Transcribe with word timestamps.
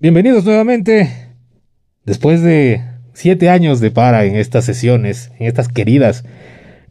Bienvenidos 0.00 0.44
nuevamente. 0.44 1.10
Después 2.04 2.40
de 2.40 2.82
siete 3.14 3.50
años 3.50 3.80
de 3.80 3.90
para 3.90 4.26
en 4.26 4.36
estas 4.36 4.64
sesiones, 4.64 5.32
en 5.40 5.48
estas 5.48 5.68
queridas 5.68 6.24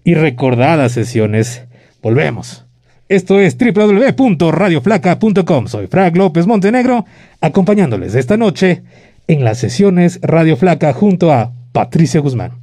y 0.03 0.13
recordadas 0.13 0.91
sesiones, 0.91 1.65
volvemos. 2.04 2.65
Esto 3.07 3.39
es 3.39 3.57
www.radioflaca.com. 3.57 5.67
Soy 5.67 5.88
Frank 5.88 6.17
López 6.17 6.47
Montenegro, 6.47 7.05
acompañándoles 7.39 8.13
esta 8.13 8.35
noche 8.35 8.83
en 9.29 9.46
las 9.46 9.58
sesiones 9.58 10.19
Radio 10.21 10.58
Flaca 10.58 10.92
junto 10.92 11.31
a 11.31 11.53
Patricia 11.71 12.19
Guzmán. 12.19 12.60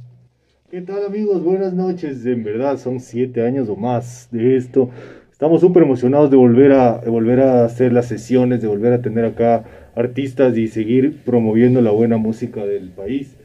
¿Qué 0.69 0.81
tal 0.81 1.07
amigos? 1.07 1.43
Buenas 1.43 1.73
noches. 1.73 2.23
En 2.23 2.43
verdad 2.43 2.77
son 2.77 2.99
siete 2.99 3.43
años 3.43 3.67
o 3.67 3.75
más 3.75 4.27
de 4.29 4.57
esto. 4.57 4.91
Estamos 5.31 5.61
súper 5.61 5.81
emocionados 5.81 6.29
de 6.29 6.37
volver, 6.37 6.73
a, 6.73 6.99
de 6.99 7.09
volver 7.09 7.39
a 7.39 7.65
hacer 7.65 7.91
las 7.91 8.05
sesiones, 8.05 8.61
de 8.61 8.67
volver 8.67 8.93
a 8.93 9.01
tener 9.01 9.25
acá 9.25 9.63
artistas 9.95 10.57
y 10.57 10.67
seguir 10.67 11.17
promoviendo 11.25 11.81
la 11.81 11.91
buena 11.91 12.17
música 12.17 12.65
del 12.65 12.89
país. 12.89 13.35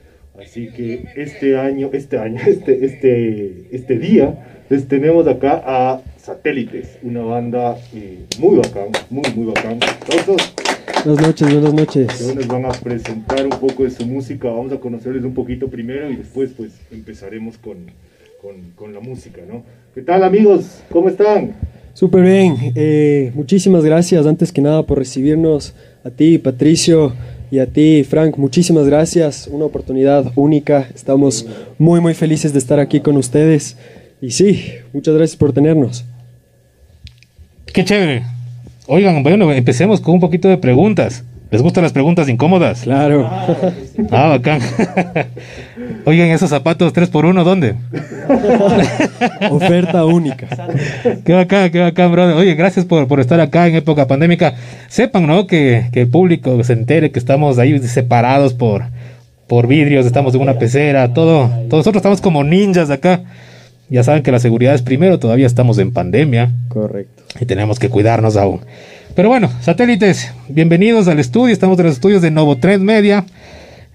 Así 0.40 0.68
que 0.68 1.04
este 1.16 1.56
año, 1.59 1.90
este 1.92 2.18
año, 2.18 2.40
este, 2.46 2.84
este, 2.84 3.66
este 3.73 3.98
día, 3.98 4.62
les 4.70 4.86
tenemos 4.88 5.26
acá 5.26 5.62
a 5.64 6.00
Satélites, 6.16 6.98
una 7.02 7.23
banda 7.23 7.76
eh, 7.95 8.24
muy 8.38 8.56
bacán, 8.56 8.88
muy, 9.10 9.23
muy 9.34 9.46
bacán. 9.46 9.78
Todos, 10.06 10.54
Buenas 11.04 11.26
noches, 11.26 11.52
buenas 11.52 11.73
noches. 11.74 12.34
nos 12.36 12.46
van 12.46 12.66
a 12.66 12.70
presentar 12.70 13.42
un 13.45 13.51
poco 13.59 13.84
de 13.84 13.90
su 13.90 14.04
música, 14.06 14.48
vamos 14.48 14.70
a 14.73 14.78
conocerles 14.80 15.24
un 15.24 15.32
poquito 15.34 15.68
primero 15.68 16.10
y 16.10 16.16
después 16.16 16.51
pues 16.56 16.73
empezaremos 16.90 17.56
con, 17.56 17.76
con, 18.42 18.70
con 18.74 18.92
la 18.92 19.01
música, 19.01 19.40
¿no? 19.48 19.62
¿Qué 19.95 20.02
tal 20.02 20.23
amigos? 20.23 20.82
¿Cómo 20.90 21.09
están? 21.09 21.52
Súper 21.95 22.23
bien. 22.23 22.54
eh, 22.76 23.32
muchísimas 23.34 23.82
gracias 23.84 24.26
antes 24.26 24.52
que 24.52 24.60
nada 24.60 24.84
por 24.84 24.98
recibirnos. 24.98 25.74
A 26.04 26.10
ti, 26.10 26.38
Patricio, 26.38 27.12
y 27.50 27.59
a 27.59 27.66
ti, 27.66 28.04
Frank. 28.04 28.36
Muchísimas 28.36 28.86
gracias. 28.86 29.48
Una 29.51 29.65
oportunidad 29.65 30.32
única. 30.37 30.88
Estamos 30.95 31.46
muy, 31.79 32.01
muy 32.01 32.15
felices 32.15 32.52
de 32.52 32.59
estar 32.59 32.79
aquí 32.79 33.01
con 33.01 33.16
ustedes. 33.16 33.76
Y 34.21 34.30
sí, 34.30 34.65
muchas 34.93 35.15
gracias 35.15 35.37
por 35.37 35.52
tenernos. 35.52 36.04
Qué 37.66 37.84
chévere. 37.84 38.23
Oigan, 38.87 39.23
bueno, 39.23 39.52
empecemos 39.52 40.01
con 40.01 40.15
un 40.15 40.21
poquito 40.21 40.48
de 40.48 40.59
preguntas. 40.59 41.24
¿Les 41.51 41.60
gustan 41.62 41.82
las 41.82 41.93
preguntas 41.93 42.29
incómodas? 42.29 42.82
Claro. 42.82 43.29
Ah, 44.12 44.29
bacán. 44.29 44.60
Oigan, 46.04 46.29
esos 46.29 46.48
zapatos 46.48 46.95
3x1, 46.95 47.43
¿dónde? 47.43 47.74
Oferta 49.51 50.04
única. 50.04 50.46
Qué 51.24 51.32
bacán, 51.32 51.71
qué 51.71 51.80
bacán, 51.80 52.12
brother. 52.12 52.37
Oye, 52.37 52.54
gracias 52.54 52.84
por, 52.84 53.09
por 53.09 53.18
estar 53.18 53.40
acá 53.40 53.66
en 53.66 53.74
época 53.74 54.06
pandémica. 54.06 54.54
Sepan, 54.88 55.26
¿no? 55.26 55.48
Que, 55.48 55.88
que 55.93 56.02
el 56.02 56.09
público 56.09 56.62
se 56.62 56.73
entere 56.73 57.10
que 57.10 57.18
estamos 57.18 57.59
ahí 57.59 57.76
separados 57.80 58.54
por, 58.54 58.84
por 59.48 59.66
vidrios, 59.66 60.06
estamos 60.06 60.32
en 60.37 60.43
una 60.43 60.54
pecera, 60.54 61.12
todo. 61.12 61.48
Todos 61.68 61.80
nosotros 61.80 61.96
estamos 61.96 62.21
como 62.21 62.45
ninjas 62.45 62.90
acá. 62.90 63.23
Ya 63.91 64.05
saben 64.05 64.22
que 64.22 64.31
la 64.31 64.38
seguridad 64.38 64.72
es 64.75 64.83
primero, 64.83 65.19
todavía 65.19 65.47
estamos 65.47 65.78
en 65.78 65.91
pandemia 65.91 66.53
Correcto. 66.69 67.25
y 67.41 67.44
tenemos 67.44 67.81
que 67.81 67.88
cuidarnos 67.88 68.37
aún. 68.37 68.60
Pero 69.16 69.28
bueno, 69.28 69.50
satélites, 69.60 70.33
bienvenidos 70.49 71.09
al 71.09 71.19
estudio. 71.19 71.53
Estamos 71.53 71.77
en 71.81 71.87
los 71.87 71.94
estudios 71.94 72.22
de 72.22 72.31
Novotrend 72.31 72.84
Media, 72.84 73.25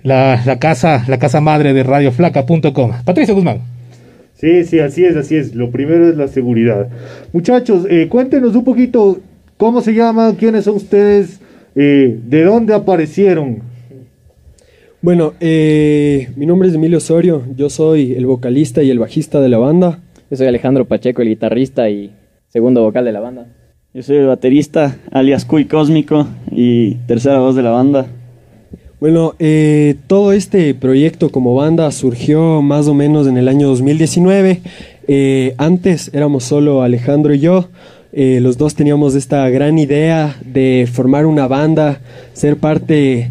la, 0.03 0.41
la 0.45 0.59
casa, 0.59 1.05
la 1.07 1.17
casa 1.17 1.39
madre 1.39 1.73
de 1.73 1.83
radioflaca.com. 1.83 2.91
Patricio 3.05 3.35
Guzmán. 3.35 3.59
Sí, 4.37 4.65
sí, 4.65 4.79
así 4.79 5.05
es, 5.05 5.15
así 5.15 5.37
es. 5.37 5.55
Lo 5.55 5.71
primero 5.71 6.09
es 6.09 6.17
la 6.17 6.27
seguridad. 6.27 6.89
Muchachos, 7.31 7.87
eh, 7.89 8.07
cuéntenos 8.09 8.53
un 8.53 8.65
poquito 8.65 9.19
cómo 9.55 9.79
se 9.79 9.93
llaman, 9.93 10.35
quiénes 10.35 10.65
son 10.65 10.75
ustedes, 10.75 11.39
eh, 11.73 12.19
de 12.21 12.43
dónde 12.43 12.73
aparecieron. 12.73 13.61
Bueno, 15.05 15.35
eh, 15.39 16.29
mi 16.35 16.47
nombre 16.47 16.67
es 16.67 16.73
Emilio 16.73 16.97
Osorio. 16.97 17.43
Yo 17.55 17.69
soy 17.69 18.13
el 18.13 18.25
vocalista 18.25 18.81
y 18.81 18.89
el 18.89 18.97
bajista 18.97 19.39
de 19.39 19.49
la 19.49 19.59
banda. 19.59 19.99
Yo 20.31 20.37
soy 20.37 20.47
Alejandro 20.47 20.85
Pacheco, 20.85 21.21
el 21.21 21.27
guitarrista 21.27 21.91
y 21.91 22.09
segundo 22.47 22.81
vocal 22.81 23.05
de 23.05 23.11
la 23.11 23.19
banda. 23.19 23.45
Yo 23.93 24.01
soy 24.01 24.17
el 24.17 24.25
baterista, 24.25 24.97
alias 25.11 25.45
Cuy 25.45 25.65
Cósmico, 25.65 26.25
y 26.49 26.95
tercera 27.05 27.37
voz 27.37 27.55
de 27.55 27.61
la 27.61 27.69
banda. 27.69 28.07
Bueno, 28.99 29.35
eh, 29.37 29.93
todo 30.07 30.31
este 30.33 30.73
proyecto 30.73 31.29
como 31.29 31.53
banda 31.53 31.91
surgió 31.91 32.63
más 32.63 32.87
o 32.87 32.95
menos 32.95 33.27
en 33.27 33.37
el 33.37 33.47
año 33.47 33.67
2019. 33.67 34.61
Eh, 35.07 35.53
antes 35.59 36.09
éramos 36.15 36.45
solo 36.45 36.81
Alejandro 36.81 37.35
y 37.35 37.39
yo. 37.41 37.69
Eh, 38.11 38.39
los 38.41 38.57
dos 38.57 38.73
teníamos 38.73 39.13
esta 39.13 39.47
gran 39.51 39.77
idea 39.77 40.35
de 40.43 40.89
formar 40.91 41.27
una 41.27 41.47
banda, 41.47 42.01
ser 42.33 42.57
parte 42.57 43.29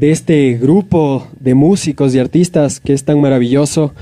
de 0.00 0.12
este 0.12 0.58
grupo 0.58 1.26
de 1.38 1.54
músicos 1.54 2.14
y 2.14 2.18
artistas 2.18 2.80
que 2.80 2.94
es 2.94 3.04
tan 3.04 3.20
maravilloso. 3.20 3.92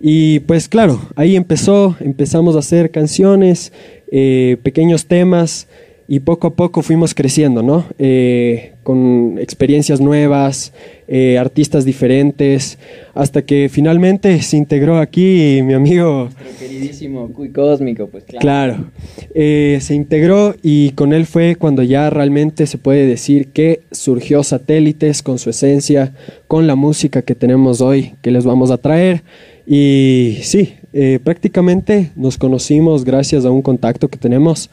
Y 0.00 0.38
pues 0.40 0.68
claro, 0.68 1.00
ahí 1.16 1.34
empezó, 1.34 1.96
empezamos 1.98 2.54
a 2.54 2.60
hacer 2.60 2.92
canciones, 2.92 3.72
eh, 4.12 4.56
pequeños 4.62 5.06
temas 5.06 5.66
y 6.06 6.20
poco 6.20 6.46
a 6.46 6.54
poco 6.54 6.82
fuimos 6.82 7.12
creciendo, 7.12 7.62
¿no? 7.62 7.84
Eh, 7.98 8.74
con 8.88 9.36
experiencias 9.38 10.00
nuevas, 10.00 10.72
eh, 11.08 11.36
artistas 11.36 11.84
diferentes, 11.84 12.78
hasta 13.12 13.42
que 13.42 13.68
finalmente 13.70 14.40
se 14.40 14.56
integró 14.56 14.96
aquí 14.96 15.60
mi 15.62 15.74
amigo, 15.74 16.30
Nuestro 16.32 16.58
queridísimo 16.58 17.30
Cuy 17.34 17.50
Cósmico, 17.50 18.06
pues 18.06 18.24
claro. 18.24 18.40
claro, 18.40 18.90
eh, 19.34 19.76
se 19.82 19.94
integró 19.94 20.54
y 20.62 20.92
con 20.92 21.12
él 21.12 21.26
fue 21.26 21.56
cuando 21.56 21.82
ya 21.82 22.08
realmente 22.08 22.66
se 22.66 22.78
puede 22.78 23.06
decir 23.06 23.48
que 23.48 23.82
surgió 23.90 24.42
Satélites 24.42 25.22
con 25.22 25.38
su 25.38 25.50
esencia, 25.50 26.14
con 26.46 26.66
la 26.66 26.74
música 26.74 27.20
que 27.20 27.34
tenemos 27.34 27.82
hoy, 27.82 28.14
que 28.22 28.30
les 28.30 28.46
vamos 28.46 28.70
a 28.70 28.78
traer. 28.78 29.22
Y 29.66 30.38
sí, 30.40 30.76
eh, 30.94 31.18
prácticamente 31.22 32.10
nos 32.16 32.38
conocimos 32.38 33.04
gracias 33.04 33.44
a 33.44 33.50
un 33.50 33.60
contacto 33.60 34.08
que 34.08 34.16
tenemos, 34.16 34.70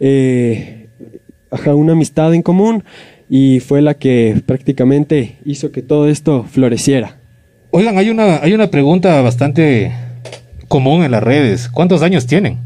eh, 0.00 0.88
ajá, 1.50 1.74
una 1.74 1.92
amistad 1.92 2.34
en 2.34 2.42
común 2.42 2.84
y 3.28 3.60
fue 3.60 3.82
la 3.82 3.94
que 3.94 4.40
prácticamente 4.46 5.36
hizo 5.44 5.72
que 5.72 5.82
todo 5.82 6.08
esto 6.08 6.44
floreciera. 6.44 7.16
Oigan, 7.70 7.98
hay 7.98 8.10
una, 8.10 8.36
hay 8.42 8.52
una 8.54 8.68
pregunta 8.70 9.20
bastante 9.22 9.92
común 10.68 11.04
en 11.04 11.10
las 11.10 11.22
redes. 11.22 11.68
¿Cuántos 11.68 12.02
años 12.02 12.26
tienen? 12.26 12.58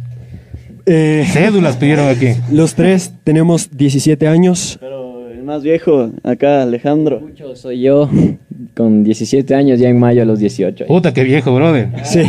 Eh, 0.87 1.25
Cédulas 1.31 1.77
pidieron 1.77 2.09
aquí. 2.09 2.29
los 2.53 2.75
tres 2.75 3.13
tenemos 3.25 3.71
17 3.77 4.27
años. 4.27 4.77
Pero 4.81 5.31
el 5.31 5.43
más 5.43 5.63
viejo, 5.63 6.11
acá 6.23 6.63
Alejandro. 6.63 7.21
Mucho 7.21 7.55
soy 7.57 7.83
yo, 7.83 8.11
con 8.75 9.05
17 9.05 9.55
años, 9.55 9.79
ya 9.81 9.89
en 9.89 9.99
mayo 9.99 10.23
a 10.23 10.25
los 10.25 10.39
18. 10.39 10.87
Puta, 10.87 11.13
qué 11.15 11.25
viejo, 11.25 11.55
brother. 11.55 11.89
Sí, 12.05 12.23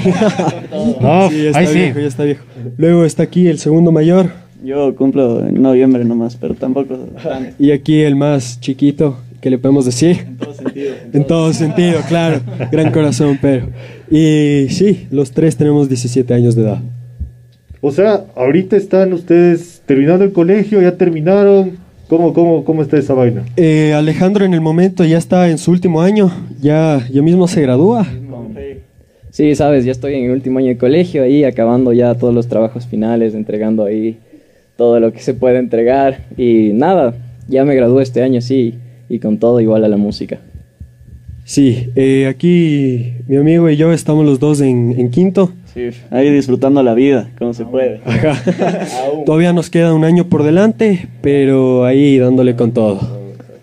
No, 1.01 1.29
Sí, 1.29 1.43
ya 1.43 1.47
está 1.49 1.59
ahí 1.59 1.67
sí. 1.67 1.73
viejo, 1.73 1.99
ya 1.99 2.07
está 2.07 2.23
viejo. 2.23 2.43
Luego 2.77 3.05
está 3.05 3.23
aquí 3.23 3.47
el 3.47 3.59
segundo 3.59 3.91
mayor 3.91 4.31
Yo 4.63 4.95
cumplo 4.95 5.45
en 5.45 5.61
noviembre 5.61 6.03
nomás, 6.03 6.35
pero 6.35 6.53
tampoco 6.53 6.95
tanto. 6.95 7.55
y 7.59 7.71
aquí 7.71 8.01
el 8.01 8.15
más 8.15 8.59
chiquito, 8.59 9.17
que 9.41 9.49
le 9.49 9.57
podemos 9.57 9.85
decir. 9.85 10.25
En 10.27 10.37
todo 10.37 10.53
sentido. 10.53 10.95
En 11.13 11.27
todo 11.27 11.53
sentido, 11.53 11.99
claro. 12.07 12.41
Gran 12.71 12.91
corazón, 12.91 13.39
pero. 13.41 13.67
Y 14.11 14.67
sí, 14.69 15.07
los 15.11 15.31
tres 15.31 15.55
tenemos 15.55 15.87
17 15.87 16.33
años 16.33 16.55
de 16.55 16.63
edad. 16.63 16.79
O 17.81 17.91
sea, 17.91 18.25
ahorita 18.35 18.75
están 18.75 19.13
ustedes 19.13 19.81
terminando 19.85 20.25
el 20.25 20.33
colegio, 20.33 20.81
ya 20.81 20.97
terminaron. 20.97 21.77
¿Cómo, 22.09 22.33
cómo, 22.33 22.65
cómo 22.65 22.81
está 22.81 22.97
esa 22.97 23.13
vaina? 23.13 23.45
Eh, 23.55 23.93
Alejandro 23.93 24.43
en 24.43 24.55
el 24.55 24.61
momento 24.61 25.05
ya 25.05 25.19
está 25.19 25.47
en 25.47 25.59
su 25.59 25.69
último 25.69 26.01
año, 26.01 26.31
ya, 26.59 27.07
ya 27.11 27.21
mismo 27.21 27.47
se 27.47 27.61
gradúa. 27.61 28.07
Sí, 29.29 29.53
sabes, 29.53 29.85
ya 29.85 29.91
estoy 29.91 30.15
en 30.15 30.25
el 30.25 30.31
último 30.31 30.57
año 30.57 30.69
de 30.69 30.77
colegio, 30.77 31.21
ahí 31.21 31.43
acabando 31.43 31.93
ya 31.93 32.15
todos 32.15 32.33
los 32.33 32.47
trabajos 32.47 32.87
finales, 32.87 33.35
entregando 33.35 33.85
ahí 33.85 34.17
todo 34.79 34.99
lo 35.01 35.11
que 35.11 35.19
se 35.19 35.33
puede 35.33 35.59
entregar. 35.59 36.19
Y 36.37 36.71
nada, 36.73 37.13
ya 37.49 37.65
me 37.65 37.75
gradué 37.75 38.01
este 38.01 38.23
año, 38.23 38.39
sí, 38.39 38.75
y 39.09 39.19
con 39.19 39.37
todo 39.37 39.59
igual 39.59 39.83
a 39.83 39.89
la 39.89 39.97
música. 39.97 40.39
Sí, 41.43 41.89
eh, 41.95 42.27
aquí 42.27 43.13
mi 43.27 43.35
amigo 43.37 43.69
y 43.69 43.75
yo 43.75 43.91
estamos 43.91 44.25
los 44.25 44.39
dos 44.39 44.61
en, 44.61 44.95
en 44.97 45.09
quinto. 45.11 45.51
Sí, 45.73 45.89
ahí 46.11 46.29
disfrutando 46.31 46.81
la 46.81 46.93
vida, 46.93 47.29
como 47.37 47.53
se 47.53 47.65
puede. 47.65 47.99
Ajá. 48.05 48.33
Todavía 49.25 49.51
nos 49.51 49.69
queda 49.69 49.93
un 49.93 50.05
año 50.05 50.25
por 50.25 50.43
delante, 50.43 51.07
pero 51.21 51.83
ahí 51.85 52.17
dándole 52.17 52.55
con 52.55 52.71
todo. 52.71 52.99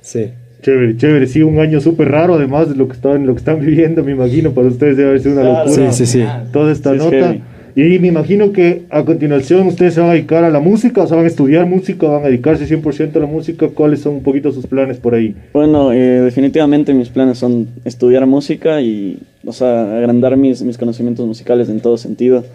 Sí. 0.02 0.26
Chévere, 0.62 0.96
chévere. 0.96 1.26
Sí, 1.28 1.42
un 1.42 1.58
año 1.60 1.80
súper 1.80 2.08
raro, 2.10 2.34
además 2.34 2.68
de 2.68 2.74
lo 2.76 2.88
que, 2.88 2.94
están, 2.94 3.24
lo 3.26 3.34
que 3.34 3.38
están 3.38 3.60
viviendo, 3.60 4.02
me 4.04 4.12
imagino. 4.12 4.50
Para 4.50 4.66
ustedes 4.68 4.96
debe 4.96 5.10
haber 5.10 5.20
sido 5.22 5.40
una 5.40 5.64
locura. 5.64 5.92
Sí, 5.92 6.04
sí, 6.06 6.20
sí. 6.20 6.24
Toda 6.52 6.72
esta 6.72 6.90
Sí, 6.90 6.96
es 6.96 7.04
nota. 7.04 7.16
heavy. 7.16 7.42
Y 7.78 7.98
me 7.98 8.08
imagino 8.08 8.52
que 8.52 8.86
a 8.88 9.04
continuación 9.04 9.66
ustedes 9.66 9.92
se 9.92 10.00
van 10.00 10.08
a 10.08 10.12
dedicar 10.14 10.44
a 10.44 10.48
la 10.48 10.60
música, 10.60 11.02
o 11.02 11.06
sea, 11.06 11.18
van 11.18 11.26
a 11.26 11.28
estudiar 11.28 11.66
música, 11.66 12.08
van 12.08 12.24
a 12.24 12.28
dedicarse 12.28 12.66
100% 12.66 13.16
a 13.16 13.18
la 13.18 13.26
música. 13.26 13.68
¿Cuáles 13.68 14.00
son 14.00 14.14
un 14.14 14.22
poquito 14.22 14.50
sus 14.50 14.66
planes 14.66 14.96
por 14.96 15.14
ahí? 15.14 15.36
Bueno, 15.52 15.92
eh, 15.92 16.22
definitivamente 16.22 16.94
mis 16.94 17.10
planes 17.10 17.36
son 17.36 17.68
estudiar 17.84 18.24
música 18.24 18.80
y, 18.80 19.18
o 19.44 19.52
sea, 19.52 19.94
agrandar 19.94 20.38
mis, 20.38 20.62
mis 20.62 20.78
conocimientos 20.78 21.26
musicales 21.26 21.68
en 21.68 21.80
todo 21.80 21.98
sentido. 21.98 22.46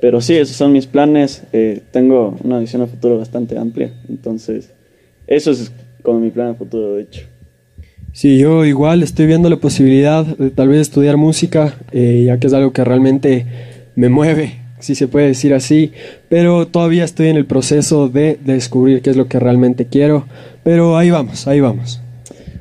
Pero 0.00 0.22
sí, 0.22 0.34
esos 0.36 0.56
son 0.56 0.72
mis 0.72 0.86
planes. 0.86 1.42
eh, 1.52 1.82
tengo 1.90 2.38
una 2.42 2.58
visión 2.58 2.80
a 2.80 2.86
futuro 2.86 3.18
bastante 3.18 3.58
amplia. 3.58 3.92
Entonces, 4.08 4.70
eso 5.26 5.50
es 5.50 5.70
como 6.02 6.20
mi 6.20 6.30
plan 6.30 6.48
a 6.48 6.54
futuro, 6.54 6.94
de 6.94 7.02
hecho. 7.02 7.26
Sí, 8.14 8.38
yo 8.38 8.64
igual 8.64 9.02
estoy 9.02 9.26
viendo 9.26 9.50
la 9.50 9.56
posibilidad 9.56 10.24
de 10.24 10.48
tal 10.48 10.68
vez 10.68 10.80
estudiar 10.80 11.18
música, 11.18 11.74
eh, 11.92 12.24
ya 12.24 12.38
que 12.38 12.46
es 12.46 12.54
algo 12.54 12.72
que 12.72 12.82
realmente 12.82 13.44
me 13.94 14.08
mueve, 14.08 14.59
si 14.80 14.94
se 14.94 15.08
puede 15.08 15.28
decir 15.28 15.54
así, 15.54 15.92
pero 16.28 16.66
todavía 16.66 17.04
estoy 17.04 17.28
en 17.28 17.36
el 17.36 17.46
proceso 17.46 18.08
de, 18.08 18.38
de 18.44 18.54
descubrir 18.54 19.00
qué 19.02 19.10
es 19.10 19.16
lo 19.16 19.28
que 19.28 19.38
realmente 19.38 19.86
quiero, 19.86 20.26
pero 20.62 20.96
ahí 20.96 21.10
vamos, 21.10 21.46
ahí 21.46 21.60
vamos. 21.60 22.00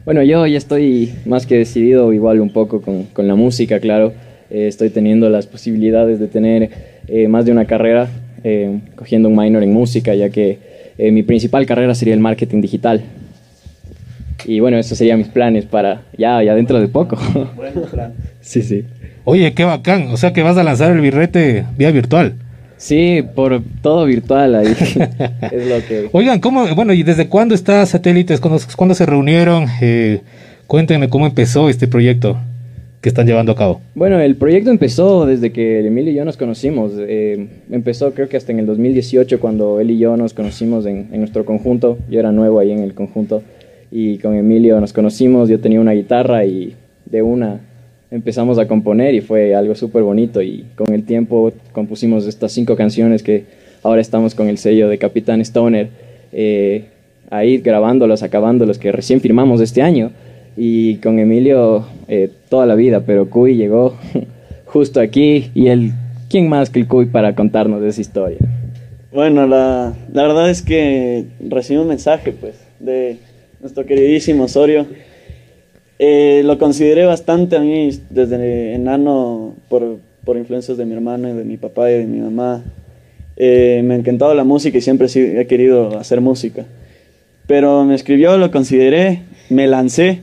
Bueno, 0.06 0.24
yo 0.24 0.48
ya 0.48 0.58
estoy 0.58 1.14
más 1.26 1.46
que 1.46 1.58
decidido 1.58 2.14
igual 2.14 2.40
un 2.40 2.52
poco 2.52 2.82
con, 2.82 3.04
con 3.06 3.28
la 3.28 3.36
música, 3.36 3.80
claro. 3.80 4.14
Eh, 4.50 4.68
estoy 4.68 4.90
teniendo 4.90 5.30
las 5.30 5.46
posibilidades 5.46 6.20
de 6.20 6.28
tener 6.28 6.70
eh, 7.08 7.28
más 7.28 7.46
de 7.46 7.52
una 7.52 7.66
carrera, 7.66 8.10
eh, 8.44 8.80
cogiendo 8.96 9.30
un 9.30 9.36
minor 9.36 9.64
en 9.64 9.74
música, 9.74 10.16
ya 10.16 10.30
que 10.30 10.58
eh, 10.98 11.12
mi 11.12 11.24
principal 11.24 11.66
carrera 11.66 11.94
sería 11.96 12.14
el 12.14 12.20
marketing 12.20 12.62
digital. 12.62 13.02
Y 14.46 14.60
bueno, 14.60 14.78
esos 14.78 14.98
serían 14.98 15.20
mis 15.20 15.28
planes 15.28 15.66
para 15.66 16.04
ya, 16.18 16.42
ya 16.44 16.56
dentro 16.56 16.80
de 16.80 16.88
poco. 16.88 17.18
sí, 18.42 18.62
sí. 18.62 18.86
Oye, 19.30 19.54
qué 19.54 19.64
bacán. 19.64 20.08
O 20.08 20.18
sea 20.18 20.34
que 20.34 20.42
vas 20.42 20.58
a 20.58 20.64
lanzar 20.64 20.92
el 20.92 21.02
birrete 21.02 21.64
vía 21.78 21.92
virtual. 21.92 22.34
Sí, 22.78 23.24
por 23.36 23.62
todo 23.84 24.06
virtual 24.06 24.56
ahí. 24.56 24.68
es 25.52 25.68
lo 25.68 25.88
que... 25.88 26.10
Oigan, 26.14 26.40
¿cómo, 26.40 26.66
bueno, 26.74 26.94
y 26.94 27.04
desde 27.04 27.28
cuándo 27.28 27.54
está 27.54 27.86
Satélites? 27.86 28.40
¿Cuándo, 28.40 28.60
cuándo 28.76 28.96
se 28.96 29.06
reunieron? 29.06 29.68
Eh, 29.82 30.22
cuéntenme 30.66 31.10
cómo 31.10 31.28
empezó 31.28 31.70
este 31.70 31.88
proyecto 31.88 32.40
que 33.02 33.10
están 33.10 33.28
llevando 33.28 33.52
a 33.52 33.56
cabo. 33.56 33.82
Bueno, 33.94 34.20
el 34.20 34.36
proyecto 34.36 34.72
empezó 34.72 35.28
desde 35.28 35.52
que 35.52 35.86
Emilio 35.86 36.12
y 36.12 36.16
yo 36.16 36.26
nos 36.26 36.36
conocimos. 36.36 36.94
Eh, 36.98 37.50
empezó 37.70 38.16
creo 38.16 38.30
que 38.30 38.38
hasta 38.38 38.52
en 38.52 38.58
el 38.58 38.66
2018 38.66 39.40
cuando 39.40 39.80
él 39.80 39.92
y 39.92 40.00
yo 40.00 40.18
nos 40.18 40.34
conocimos 40.34 40.88
en, 40.88 41.10
en 41.12 41.20
nuestro 41.20 41.46
conjunto. 41.46 42.00
Yo 42.10 42.20
era 42.20 42.32
nuevo 42.32 42.58
ahí 42.58 42.72
en 42.72 42.80
el 42.80 42.96
conjunto 42.96 43.44
y 43.92 44.18
con 44.18 44.34
Emilio 44.34 44.82
nos 44.82 44.92
conocimos. 44.92 45.50
Yo 45.50 45.60
tenía 45.60 45.80
una 45.80 45.92
guitarra 45.92 46.46
y 46.46 46.76
de 47.06 47.22
una 47.22 47.60
empezamos 48.12 48.58
a 48.58 48.68
componer 48.68 49.14
y 49.14 49.22
fue 49.22 49.56
algo 49.56 49.76
súper 49.76 50.04
bonito 50.04 50.42
y 50.42 50.66
con 50.76 50.94
el 50.94 51.04
tiempo 51.04 51.52
compusimos 51.72 52.26
estas 52.26 52.52
cinco 52.52 52.76
canciones 52.76 53.22
que 53.22 53.46
ahora 53.84 54.02
estamos 54.02 54.34
con 54.34 54.48
el 54.48 54.58
sello 54.58 54.90
de 54.90 54.98
Capitán 54.98 55.42
Stoner 55.42 55.90
eh, 56.32 56.86
ahí 57.30 57.60
grabándolos, 57.60 58.24
acabándolos 58.24 58.80
que 58.80 58.92
recién 58.92 59.22
firmamos 59.22 59.62
este 59.62 59.82
año 59.82 60.12
y 60.58 60.96
con 60.98 61.20
Emilio 61.20 61.86
eh, 62.08 62.30
toda 62.50 62.66
la 62.66 62.76
vida, 62.76 63.02
pero 63.06 63.30
Cuy 63.30 63.56
llegó 63.56 63.96
justo 64.66 65.00
aquí 65.00 65.52
y 65.54 65.68
él, 65.68 65.92
¿quién 66.30 66.50
más 66.50 66.70
que 66.70 66.80
el 66.80 66.88
Cuy 66.88 67.06
para 67.06 67.36
contarnos 67.36 67.84
esa 67.84 68.02
historia? 68.02 68.40
Bueno, 69.12 69.48
la, 69.48 69.94
la 70.12 70.24
verdad 70.24 70.50
es 70.50 70.62
que 70.62 71.26
recibí 71.48 71.80
un 71.80 71.88
mensaje 71.88 72.32
pues 72.32 72.56
de 72.80 73.18
nuestro 73.62 73.86
queridísimo 73.86 74.44
Osorio 74.44 74.88
eh, 76.00 76.44
lo 76.46 76.58
consideré 76.58 77.06
bastante 77.06 77.58
a 77.58 77.60
mí 77.60 77.90
desde 78.10 78.74
enano 78.74 79.54
por, 79.68 79.98
por, 80.24 80.38
influencias 80.38 80.78
de 80.78 80.86
mi 80.86 80.94
hermana 80.94 81.32
y 81.32 81.34
de 81.34 81.44
mi 81.44 81.58
papá 81.58 81.92
y 81.92 81.96
de 81.96 82.06
mi 82.06 82.20
mamá. 82.20 82.64
Eh, 83.36 83.82
me 83.84 83.94
ha 83.96 83.98
encantado 83.98 84.34
la 84.34 84.46
música 84.46 84.78
y 84.78 84.82
siempre 84.82 85.08
he 85.14 85.46
querido 85.46 85.98
hacer 85.98 86.22
música. 86.22 86.66
Pero 87.48 87.84
me 87.84 87.96
escribió, 87.96 88.38
lo 88.38 88.50
consideré, 88.50 89.24
me 89.50 89.68
lancé. 89.68 90.22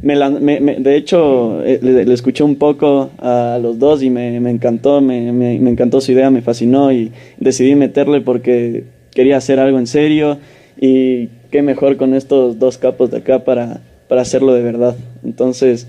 Me, 0.00 0.14
me, 0.40 0.60
me, 0.60 0.76
de 0.76 0.96
hecho, 0.96 1.64
eh, 1.64 1.80
le, 1.82 2.12
escuché 2.12 2.44
un 2.44 2.56
poco 2.56 3.10
a 3.18 3.58
los 3.60 3.80
dos 3.80 4.04
y 4.04 4.10
me, 4.10 4.36
encantó, 4.36 5.00
me, 5.00 5.56
encantó 5.56 6.00
su 6.00 6.12
idea, 6.12 6.30
me 6.30 6.42
fascinó 6.42 6.92
y 6.92 7.10
decidí 7.38 7.74
meterle 7.74 8.20
porque 8.20 8.84
quería 9.12 9.38
hacer 9.38 9.58
algo 9.58 9.78
en 9.78 9.88
serio 9.88 10.38
y 10.78 11.28
qué 11.50 11.62
mejor 11.62 11.96
con 11.96 12.14
estos 12.14 12.58
dos 12.58 12.78
capos 12.78 13.10
de 13.10 13.18
acá 13.18 13.44
para, 13.44 13.80
para 14.08 14.22
hacerlo 14.22 14.54
de 14.54 14.62
verdad. 14.62 14.96
Entonces, 15.24 15.86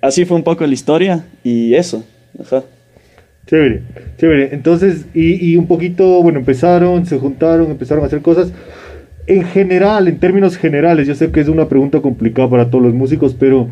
así 0.00 0.24
fue 0.24 0.36
un 0.36 0.42
poco 0.42 0.66
la 0.66 0.72
historia 0.72 1.24
y 1.44 1.74
eso. 1.74 2.04
Ajá. 2.40 2.62
Chévere, 3.46 3.82
chévere. 4.16 4.50
Entonces, 4.52 5.06
y, 5.14 5.50
y, 5.52 5.56
un 5.56 5.66
poquito, 5.66 6.22
bueno, 6.22 6.38
empezaron, 6.38 7.04
se 7.06 7.18
juntaron, 7.18 7.70
empezaron 7.70 8.04
a 8.04 8.06
hacer 8.06 8.22
cosas. 8.22 8.52
En 9.26 9.44
general, 9.44 10.08
en 10.08 10.18
términos 10.18 10.56
generales, 10.56 11.06
yo 11.06 11.14
sé 11.14 11.30
que 11.30 11.40
es 11.40 11.48
una 11.48 11.68
pregunta 11.68 12.00
complicada 12.00 12.48
para 12.48 12.70
todos 12.70 12.84
los 12.84 12.94
músicos, 12.94 13.34
pero 13.38 13.68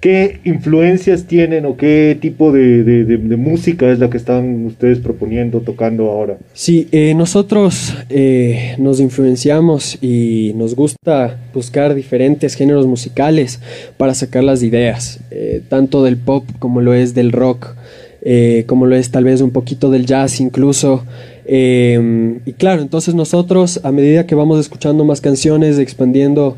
¿qué 0.00 0.40
influencias 0.44 1.24
tienen 1.24 1.66
o 1.66 1.76
qué 1.76 2.16
tipo 2.20 2.52
de, 2.52 3.18
música 3.36 3.90
es 3.90 3.98
la 3.98 4.10
que 4.10 4.16
están 4.16 4.66
ustedes 4.66 4.98
proponiendo, 4.98 5.60
tocando 5.60 6.10
ahora? 6.10 6.38
Sí, 6.52 6.88
eh, 6.92 7.14
nosotros 7.14 7.94
eh, 8.10 8.74
nos 8.78 9.00
influenciamos 9.00 9.98
y 10.02 10.52
nos 10.56 10.74
gusta 10.74 11.38
buscar 11.52 11.94
diferentes 11.94 12.54
géneros 12.54 12.86
musicales 12.86 13.60
para 13.96 14.14
sacar 14.14 14.44
las 14.44 14.62
ideas, 14.62 15.20
eh, 15.30 15.62
tanto 15.68 16.02
del 16.04 16.16
pop 16.16 16.44
como 16.58 16.80
lo 16.80 16.94
es 16.94 17.14
del 17.14 17.32
rock. 17.32 17.74
Como 18.66 18.86
lo 18.86 18.96
es 18.96 19.12
tal 19.12 19.22
vez 19.22 19.40
un 19.40 19.52
poquito 19.52 19.88
del 19.88 20.04
jazz 20.04 20.40
incluso. 20.40 21.04
Y 21.46 22.52
claro, 22.54 22.82
entonces 22.82 23.14
nosotros 23.14 23.78
a 23.84 23.92
medida 23.92 24.26
que 24.26 24.34
vamos 24.34 24.58
escuchando 24.58 25.04
más 25.04 25.20
canciones, 25.20 25.78
expandiendo 25.78 26.56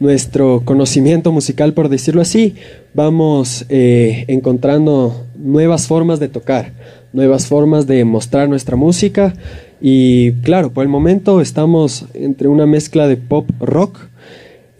nuestro 0.00 0.62
conocimiento 0.64 1.32
musical, 1.32 1.72
por 1.72 1.88
decirlo 1.88 2.22
así, 2.22 2.54
vamos 2.94 3.66
eh, 3.68 4.24
encontrando 4.28 5.26
nuevas 5.36 5.86
formas 5.86 6.20
de 6.20 6.28
tocar, 6.28 6.72
nuevas 7.12 7.46
formas 7.46 7.86
de 7.86 8.04
mostrar 8.04 8.48
nuestra 8.48 8.76
música. 8.76 9.34
Y 9.80 10.32
claro, 10.42 10.70
por 10.72 10.82
el 10.82 10.88
momento 10.88 11.40
estamos 11.40 12.06
entre 12.14 12.48
una 12.48 12.66
mezcla 12.66 13.08
de 13.08 13.16
pop 13.16 13.48
rock. 13.60 13.98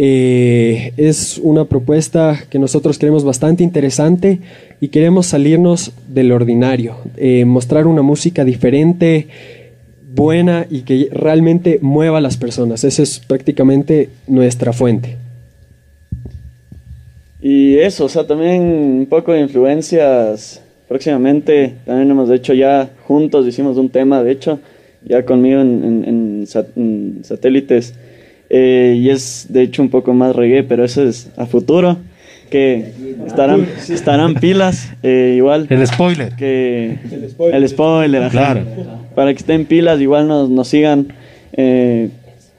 Eh, 0.00 0.93
es 0.97 1.41
una 1.43 1.65
propuesta 1.65 2.44
que 2.49 2.61
nosotros 2.61 2.99
creemos 2.99 3.25
bastante 3.25 3.65
interesante 3.65 4.38
y 4.81 4.88
queremos 4.88 5.26
salirnos 5.26 5.91
del 6.06 6.31
ordinario, 6.31 6.99
eh, 7.17 7.44
mostrar 7.44 7.88
una 7.88 8.03
música 8.03 8.44
diferente, 8.44 9.26
buena 10.14 10.66
y 10.70 10.82
que 10.82 11.08
realmente 11.12 11.78
mueva 11.82 12.19
a 12.19 12.20
las 12.20 12.37
personas. 12.37 12.84
Esa 12.84 13.02
es 13.02 13.20
prácticamente 13.20 14.08
nuestra 14.26 14.72
fuente. 14.72 15.16
Y 17.40 17.76
eso, 17.76 18.06
o 18.06 18.08
sea, 18.08 18.26
también 18.26 18.62
un 18.62 19.06
poco 19.08 19.32
de 19.32 19.40
influencias. 19.40 20.62
Próximamente 20.88 21.75
también 21.84 22.10
hemos 22.10 22.31
hecho 22.31 22.55
ya 22.55 22.90
juntos, 23.05 23.46
hicimos 23.46 23.76
un 23.76 23.90
tema, 23.90 24.22
de 24.22 24.32
hecho, 24.32 24.58
ya 25.05 25.25
conmigo 25.25 25.60
en, 25.60 25.84
en, 25.84 26.05
en, 26.05 26.46
sat 26.46 26.69
en 26.76 27.20
satélites. 27.22 27.94
Eh, 28.50 28.96
y 28.99 29.10
es 29.10 29.46
de 29.50 29.62
hecho 29.62 29.82
un 29.82 29.90
poco 29.90 30.14
más 30.14 30.34
reggae, 30.34 30.62
pero 30.62 30.84
eso 30.84 31.02
es 31.02 31.31
a 31.37 31.44
futuro 31.44 31.99
que 32.49 32.93
estarán, 33.27 33.67
estarán 33.89 34.34
pilas 34.34 34.93
eh, 35.03 35.34
igual. 35.37 35.67
El 35.70 35.87
spoiler. 35.87 36.34
Que, 36.37 36.99
el 37.11 37.31
spoiler. 37.31 37.63
El 37.63 37.69
spoiler 37.69 38.22
ajá. 38.22 38.31
Claro. 38.31 38.61
Para 39.15 39.32
que 39.32 39.39
estén 39.39 39.67
pilas, 39.67 40.01
igual 40.01 40.29
nos, 40.29 40.51
nos 40.51 40.69
sigan 40.69 41.13
eh, 41.53 42.11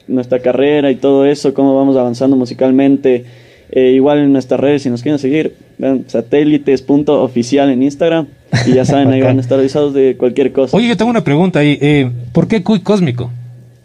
nuestra 0.08 0.40
carrera 0.40 0.90
y 0.90 0.96
todo 0.96 1.24
eso, 1.24 1.54
cómo 1.54 1.76
vamos 1.76 1.96
avanzando 1.96 2.36
musicalmente. 2.36 3.24
Eh, 3.72 3.92
igual 3.92 4.18
en 4.18 4.32
nuestras 4.32 4.58
redes, 4.58 4.82
si 4.82 4.90
nos 4.90 5.02
quieren 5.02 5.18
seguir, 5.18 5.54
vean 5.78 6.04
satélites.oficial 6.06 7.70
en 7.70 7.82
Instagram. 7.82 8.26
Y 8.66 8.72
ya 8.72 8.84
saben, 8.84 9.10
ahí 9.10 9.22
van 9.22 9.38
a 9.38 9.40
estar 9.40 9.58
avisados 9.58 9.94
de 9.94 10.16
cualquier 10.16 10.52
cosa. 10.52 10.76
Oye, 10.76 10.88
yo 10.88 10.96
tengo 10.96 11.10
una 11.10 11.22
pregunta 11.22 11.60
ahí. 11.60 11.78
Eh, 11.80 12.10
¿Por 12.32 12.48
qué 12.48 12.64
Cuy 12.64 12.80
Cósmico? 12.80 13.30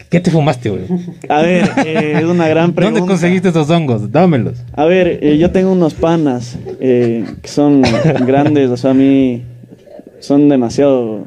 ¿Qué 0.08 0.20
te 0.20 0.30
fumaste, 0.30 0.70
güey? 0.70 0.82
A 1.28 1.42
ver, 1.42 1.68
eh, 1.84 2.14
es 2.18 2.24
una 2.24 2.46
gran 2.48 2.72
pregunta. 2.74 3.00
¿Dónde 3.00 3.12
conseguiste 3.12 3.48
esos 3.48 3.68
hongos? 3.70 4.10
Dámelos. 4.12 4.58
A 4.72 4.84
ver, 4.84 5.18
eh, 5.20 5.36
yo 5.38 5.50
tengo 5.50 5.72
unos 5.72 5.94
panas 5.94 6.58
eh, 6.80 7.24
que 7.42 7.48
son 7.48 7.82
grandes, 8.26 8.70
o 8.70 8.76
sea, 8.76 8.92
a 8.92 8.94
mí 8.94 9.42
son 10.20 10.48
demasiado. 10.48 11.24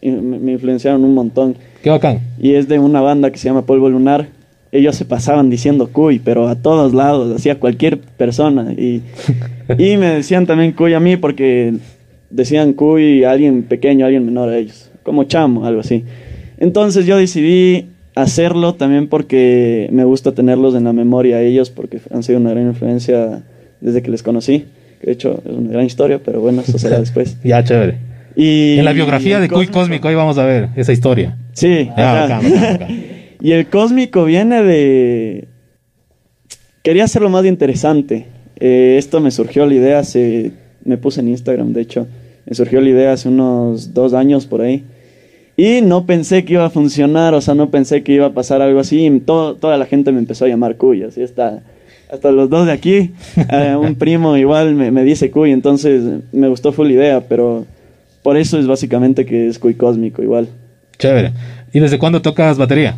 Me 0.00 0.52
influenciaron 0.52 1.04
un 1.04 1.14
montón. 1.14 1.56
Qué 1.82 1.90
bacán. 1.90 2.20
Y 2.38 2.54
es 2.54 2.68
de 2.68 2.78
una 2.78 3.00
banda 3.00 3.30
que 3.30 3.38
se 3.38 3.48
llama 3.48 3.66
Polvo 3.66 3.88
Lunar. 3.90 4.28
Ellos 4.72 4.94
se 4.94 5.04
pasaban 5.04 5.50
diciendo 5.50 5.88
cuy, 5.92 6.20
pero 6.20 6.48
a 6.48 6.54
todos 6.54 6.94
lados, 6.94 7.34
hacía 7.34 7.58
cualquier 7.58 7.98
persona. 7.98 8.72
Y, 8.72 9.02
y 9.76 9.96
me 9.96 10.06
decían 10.06 10.46
también 10.46 10.72
cuy 10.72 10.94
a 10.94 11.00
mí 11.00 11.16
porque 11.16 11.74
decían 12.30 12.72
cuy 12.74 13.24
a 13.24 13.32
alguien 13.32 13.64
pequeño, 13.64 14.04
a 14.04 14.06
alguien 14.06 14.24
menor 14.24 14.48
a 14.48 14.56
ellos. 14.56 14.90
Como 15.02 15.24
chamo, 15.24 15.66
algo 15.66 15.80
así. 15.80 16.04
Entonces 16.58 17.04
yo 17.04 17.16
decidí 17.16 17.89
hacerlo 18.14 18.74
también 18.74 19.08
porque 19.08 19.88
me 19.92 20.04
gusta 20.04 20.32
tenerlos 20.32 20.74
en 20.74 20.84
la 20.84 20.92
memoria 20.92 21.36
a 21.36 21.42
ellos 21.42 21.70
porque 21.70 22.00
han 22.12 22.22
sido 22.22 22.38
una 22.38 22.50
gran 22.50 22.66
influencia 22.66 23.42
desde 23.80 24.02
que 24.02 24.10
les 24.10 24.22
conocí. 24.22 24.66
De 25.02 25.12
hecho, 25.12 25.42
es 25.44 25.52
una 25.52 25.70
gran 25.70 25.86
historia, 25.86 26.20
pero 26.24 26.40
bueno, 26.40 26.62
eso 26.66 26.78
será 26.78 26.98
después. 27.00 27.36
ya, 27.42 27.64
chévere. 27.64 27.98
Y 28.36 28.78
en 28.78 28.84
la 28.84 28.92
biografía 28.92 29.40
de 29.40 29.48
Cuy 29.48 29.66
Cósmico, 29.66 30.08
ahí 30.08 30.14
vamos 30.14 30.38
a 30.38 30.44
ver 30.44 30.68
esa 30.76 30.92
historia. 30.92 31.36
Sí. 31.52 31.88
Bacán, 31.96 32.42
bacán. 32.50 32.88
y 33.40 33.52
el 33.52 33.66
Cósmico 33.66 34.24
viene 34.24 34.62
de... 34.62 35.48
Quería 36.82 37.04
hacerlo 37.04 37.28
más 37.28 37.44
interesante. 37.44 38.26
Eh, 38.58 38.96
esto 38.98 39.20
me 39.20 39.30
surgió 39.30 39.66
la 39.66 39.74
idea 39.74 39.98
hace... 39.98 40.52
Me 40.84 40.96
puse 40.96 41.20
en 41.20 41.28
Instagram, 41.28 41.72
de 41.72 41.82
hecho. 41.82 42.06
Me 42.46 42.54
surgió 42.54 42.80
la 42.80 42.88
idea 42.88 43.12
hace 43.12 43.28
unos 43.28 43.92
dos 43.92 44.14
años 44.14 44.46
por 44.46 44.62
ahí. 44.62 44.84
Y 45.60 45.82
no 45.82 46.06
pensé 46.06 46.46
que 46.46 46.54
iba 46.54 46.64
a 46.64 46.70
funcionar, 46.70 47.34
o 47.34 47.40
sea, 47.42 47.54
no 47.54 47.68
pensé 47.68 48.02
que 48.02 48.12
iba 48.12 48.24
a 48.24 48.32
pasar 48.32 48.62
algo 48.62 48.80
así. 48.80 49.04
Y 49.04 49.20
todo, 49.20 49.56
toda 49.56 49.76
la 49.76 49.84
gente 49.84 50.10
me 50.10 50.18
empezó 50.18 50.46
a 50.46 50.48
llamar 50.48 50.76
Cuy, 50.76 51.02
así 51.02 51.20
está. 51.20 51.62
hasta 52.10 52.30
los 52.30 52.48
dos 52.48 52.64
de 52.64 52.72
aquí. 52.72 53.10
Eh, 53.52 53.76
un 53.76 53.94
primo 53.94 54.38
igual 54.38 54.74
me, 54.74 54.90
me 54.90 55.04
dice 55.04 55.30
cuy, 55.30 55.52
entonces 55.52 56.02
me 56.32 56.48
gustó 56.48 56.72
full 56.72 56.90
idea, 56.90 57.20
pero 57.28 57.66
por 58.22 58.38
eso 58.38 58.58
es 58.58 58.66
básicamente 58.66 59.26
que 59.26 59.48
es 59.48 59.58
cuy 59.58 59.74
cósmico 59.74 60.22
igual. 60.22 60.48
Chévere. 60.98 61.32
¿Y 61.74 61.80
desde 61.80 61.98
cuándo 61.98 62.22
tocas 62.22 62.56
batería? 62.56 62.96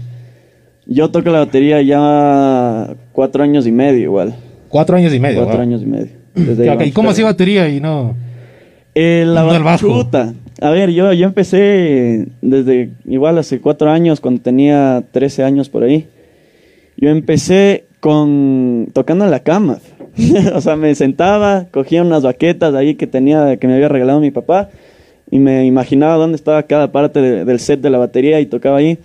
Yo 0.86 1.10
toco 1.10 1.30
la 1.30 1.40
batería 1.40 1.82
ya 1.82 2.94
cuatro 3.10 3.42
años 3.42 3.66
y 3.66 3.72
medio 3.72 4.02
igual. 4.02 4.36
Cuatro 4.68 4.96
años 4.96 5.12
y 5.12 5.18
medio. 5.18 5.38
Cuatro 5.38 5.56
wow. 5.56 5.62
años 5.62 5.82
y 5.82 5.86
medio. 5.86 6.12
Desde 6.36 6.86
¿Y 6.86 6.92
cómo 6.92 7.10
hacía 7.10 7.24
batería 7.24 7.68
y 7.68 7.80
no? 7.80 8.14
Eh, 8.94 9.24
la 9.26 9.42
No, 9.42 9.56
el 9.56 9.64
bajo. 9.64 9.78
chuta. 10.04 10.32
A 10.62 10.70
ver, 10.70 10.90
yo, 10.92 11.12
yo 11.12 11.26
empecé 11.26 12.28
desde 12.40 12.90
igual 13.04 13.36
hace 13.36 13.60
cuatro 13.60 13.90
años, 13.90 14.20
cuando 14.20 14.42
tenía 14.42 15.02
13 15.10 15.42
años 15.42 15.68
por 15.68 15.82
ahí. 15.82 16.06
Yo 16.96 17.08
empecé 17.08 17.86
con 17.98 18.86
tocando 18.92 19.24
en 19.24 19.32
la 19.32 19.40
cama. 19.40 19.78
o 20.54 20.60
sea, 20.60 20.76
me 20.76 20.94
sentaba, 20.94 21.66
cogía 21.72 22.02
unas 22.02 22.22
baquetas 22.22 22.76
ahí 22.76 22.94
que 22.94 23.08
tenía, 23.08 23.56
que 23.56 23.66
me 23.66 23.74
había 23.74 23.88
regalado 23.88 24.20
mi 24.20 24.30
papá, 24.30 24.70
y 25.32 25.40
me 25.40 25.66
imaginaba 25.66 26.14
dónde 26.14 26.36
estaba 26.36 26.62
cada 26.62 26.92
parte 26.92 27.20
de- 27.20 27.44
del 27.44 27.58
set 27.58 27.80
de 27.80 27.90
la 27.90 27.98
batería 27.98 28.38
y 28.38 28.46
tocaba 28.46 28.76
ahí. 28.78 28.98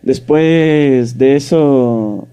Después 0.00 1.18
de 1.18 1.36
eso 1.36 2.28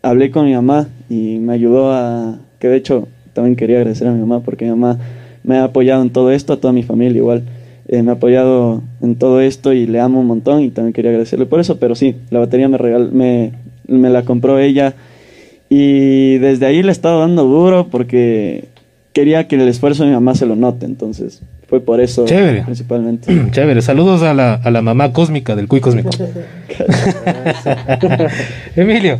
hablé 0.00 0.30
con 0.30 0.46
mi 0.46 0.54
mamá 0.54 0.88
y 1.10 1.38
me 1.40 1.52
ayudó 1.52 1.92
a, 1.92 2.38
que 2.58 2.68
de 2.68 2.76
hecho 2.76 3.06
también 3.34 3.54
quería 3.54 3.78
agradecer 3.78 4.08
a 4.08 4.12
mi 4.12 4.20
mamá 4.20 4.40
porque 4.40 4.64
mi 4.64 4.70
mamá 4.70 4.98
me 5.42 5.58
ha 5.58 5.64
apoyado 5.64 6.00
en 6.00 6.08
todo 6.08 6.30
esto, 6.32 6.54
a 6.54 6.56
toda 6.58 6.72
mi 6.72 6.84
familia 6.84 7.18
igual. 7.18 7.42
Eh, 7.94 8.02
me 8.02 8.10
ha 8.10 8.14
apoyado 8.14 8.82
en 9.02 9.14
todo 9.14 9.40
esto 9.40 9.72
y 9.72 9.86
le 9.86 10.00
amo 10.00 10.18
un 10.18 10.26
montón 10.26 10.62
y 10.62 10.70
también 10.70 10.92
quería 10.92 11.12
agradecerle 11.12 11.46
por 11.46 11.60
eso, 11.60 11.78
pero 11.78 11.94
sí, 11.94 12.16
la 12.30 12.40
batería 12.40 12.68
me, 12.68 12.76
regal, 12.76 13.12
me, 13.12 13.52
me 13.86 14.10
la 14.10 14.22
compró 14.22 14.58
ella 14.58 14.94
y 15.68 16.38
desde 16.38 16.66
ahí 16.66 16.82
le 16.82 16.88
he 16.88 16.92
estado 16.92 17.20
dando 17.20 17.44
duro 17.44 17.86
porque 17.90 18.64
quería 19.12 19.46
que 19.46 19.54
el 19.54 19.68
esfuerzo 19.68 20.02
de 20.02 20.08
mi 20.08 20.14
mamá 20.16 20.34
se 20.34 20.44
lo 20.44 20.56
note, 20.56 20.86
entonces 20.86 21.40
fue 21.68 21.80
por 21.80 22.00
eso 22.00 22.24
Chévere. 22.24 22.62
principalmente. 22.62 23.32
Chévere. 23.52 23.80
Saludos 23.80 24.22
a 24.22 24.34
la, 24.34 24.54
a 24.54 24.70
la 24.72 24.82
mamá 24.82 25.12
cósmica 25.12 25.54
del 25.54 25.68
cuy 25.68 25.80
cósmico. 25.80 26.10
Emilio. 28.76 29.18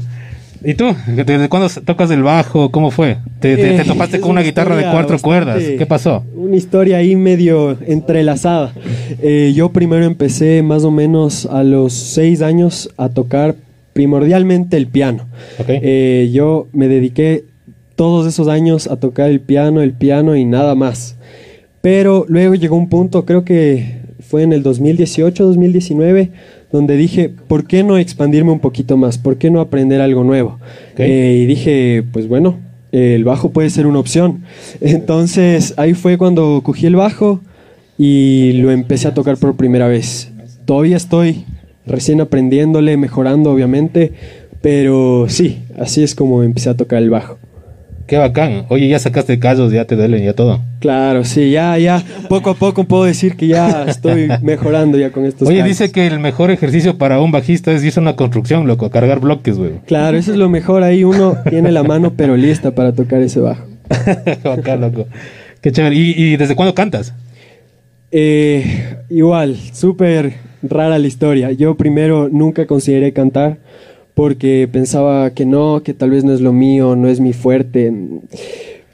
¿Y 0.64 0.74
tú? 0.74 0.86
¿Desde 1.06 1.48
cuándo 1.48 1.68
tocas 1.84 2.10
el 2.10 2.22
bajo? 2.22 2.70
¿Cómo 2.70 2.90
fue? 2.90 3.18
¿Te, 3.40 3.56
te- 3.56 3.62
te 3.62 3.80
Eh, 3.82 3.84
topaste 3.86 4.18
con 4.20 4.30
una 4.30 4.40
una 4.40 4.46
guitarra 4.46 4.76
de 4.76 4.84
cuatro 4.90 5.18
cuerdas? 5.18 5.62
¿Qué 5.62 5.86
pasó? 5.86 6.24
Una 6.34 6.56
historia 6.56 6.96
ahí 6.98 7.14
medio 7.16 7.76
entrelazada. 7.86 8.72
Eh, 9.22 9.52
yo 9.54 9.70
primero 9.72 10.04
empecé 10.04 10.62
más 10.62 10.84
o 10.84 10.90
menos 10.90 11.46
a 11.46 11.62
los 11.62 11.92
seis 11.92 12.40
años 12.42 12.88
a 12.96 13.08
tocar 13.10 13.56
primordialmente 13.92 14.76
el 14.76 14.86
piano. 14.86 15.26
Ok. 15.58 15.66
Eh, 15.68 16.30
yo 16.32 16.66
me 16.72 16.88
dediqué 16.88 17.44
todos 17.94 18.26
esos 18.26 18.48
años 18.48 18.86
a 18.88 18.96
tocar 18.96 19.30
el 19.30 19.40
piano, 19.40 19.82
el 19.82 19.92
piano 19.92 20.34
y 20.34 20.44
nada 20.44 20.74
más. 20.74 21.16
Pero 21.80 22.24
luego 22.28 22.54
llegó 22.54 22.76
un 22.76 22.88
punto, 22.88 23.24
creo 23.26 23.44
que 23.44 23.98
fue 24.20 24.42
en 24.42 24.52
el 24.54 24.62
2018, 24.62 25.44
2019, 25.44 26.30
donde 26.74 26.96
dije, 26.96 27.28
¿por 27.28 27.68
qué 27.68 27.84
no 27.84 27.98
expandirme 27.98 28.50
un 28.50 28.58
poquito 28.58 28.96
más? 28.96 29.16
¿Por 29.16 29.36
qué 29.36 29.48
no 29.48 29.60
aprender 29.60 30.00
algo 30.00 30.24
nuevo? 30.24 30.58
Eh, 30.98 31.38
y 31.40 31.46
dije, 31.46 32.02
pues 32.12 32.26
bueno, 32.26 32.58
el 32.90 33.22
bajo 33.22 33.52
puede 33.52 33.70
ser 33.70 33.86
una 33.86 34.00
opción. 34.00 34.42
Entonces 34.80 35.74
ahí 35.76 35.94
fue 35.94 36.18
cuando 36.18 36.62
cogí 36.64 36.86
el 36.86 36.96
bajo 36.96 37.40
y 37.96 38.54
lo 38.54 38.72
empecé 38.72 39.06
a 39.06 39.14
tocar 39.14 39.36
por 39.36 39.54
primera 39.54 39.86
vez. 39.86 40.32
Todavía 40.64 40.96
estoy 40.96 41.44
recién 41.86 42.20
aprendiéndole, 42.20 42.96
mejorando 42.96 43.52
obviamente, 43.52 44.10
pero 44.60 45.26
sí, 45.28 45.60
así 45.78 46.02
es 46.02 46.16
como 46.16 46.42
empecé 46.42 46.70
a 46.70 46.76
tocar 46.76 47.00
el 47.00 47.10
bajo. 47.10 47.38
Qué 48.06 48.18
bacán. 48.18 48.66
Oye, 48.68 48.86
ya 48.88 48.98
sacaste 48.98 49.38
callos, 49.38 49.72
ya 49.72 49.86
te 49.86 49.96
duelen, 49.96 50.22
ya 50.22 50.34
todo. 50.34 50.60
Claro, 50.80 51.24
sí, 51.24 51.50
ya, 51.50 51.78
ya, 51.78 52.02
poco 52.28 52.50
a 52.50 52.54
poco 52.54 52.84
puedo 52.84 53.04
decir 53.04 53.34
que 53.36 53.46
ya 53.46 53.84
estoy 53.84 54.28
mejorando 54.42 54.98
ya 54.98 55.10
con 55.10 55.24
estos 55.24 55.48
Oye, 55.48 55.60
callos. 55.60 55.78
dice 55.78 55.90
que 55.92 56.06
el 56.06 56.18
mejor 56.20 56.50
ejercicio 56.50 56.98
para 56.98 57.20
un 57.20 57.32
bajista 57.32 57.72
es 57.72 57.82
irse 57.82 58.00
a 58.00 58.02
una 58.02 58.14
construcción, 58.16 58.66
loco, 58.66 58.84
a 58.84 58.90
cargar 58.90 59.20
bloques, 59.20 59.56
güey. 59.56 59.72
Claro, 59.86 60.18
eso 60.18 60.32
es 60.32 60.36
lo 60.38 60.50
mejor, 60.50 60.82
ahí 60.82 61.02
uno 61.04 61.38
tiene 61.48 61.72
la 61.72 61.82
mano 61.82 62.12
pero 62.14 62.36
lista 62.36 62.72
para 62.74 62.92
tocar 62.92 63.22
ese 63.22 63.40
bajo. 63.40 63.64
bacán, 64.44 64.82
loco. 64.82 65.06
Qué 65.62 65.72
chévere. 65.72 65.94
¿Y, 65.96 66.10
y 66.16 66.36
desde 66.36 66.54
cuándo 66.56 66.74
cantas? 66.74 67.14
Eh, 68.10 68.96
igual, 69.10 69.56
súper 69.72 70.34
rara 70.62 70.98
la 70.98 71.06
historia. 71.06 71.52
Yo 71.52 71.74
primero 71.76 72.28
nunca 72.30 72.66
consideré 72.66 73.12
cantar 73.12 73.56
porque 74.14 74.68
pensaba 74.70 75.30
que 75.30 75.44
no, 75.44 75.82
que 75.84 75.94
tal 75.94 76.10
vez 76.10 76.24
no 76.24 76.32
es 76.32 76.40
lo 76.40 76.52
mío, 76.52 76.96
no 76.96 77.08
es 77.08 77.20
mi 77.20 77.32
fuerte. 77.32 77.92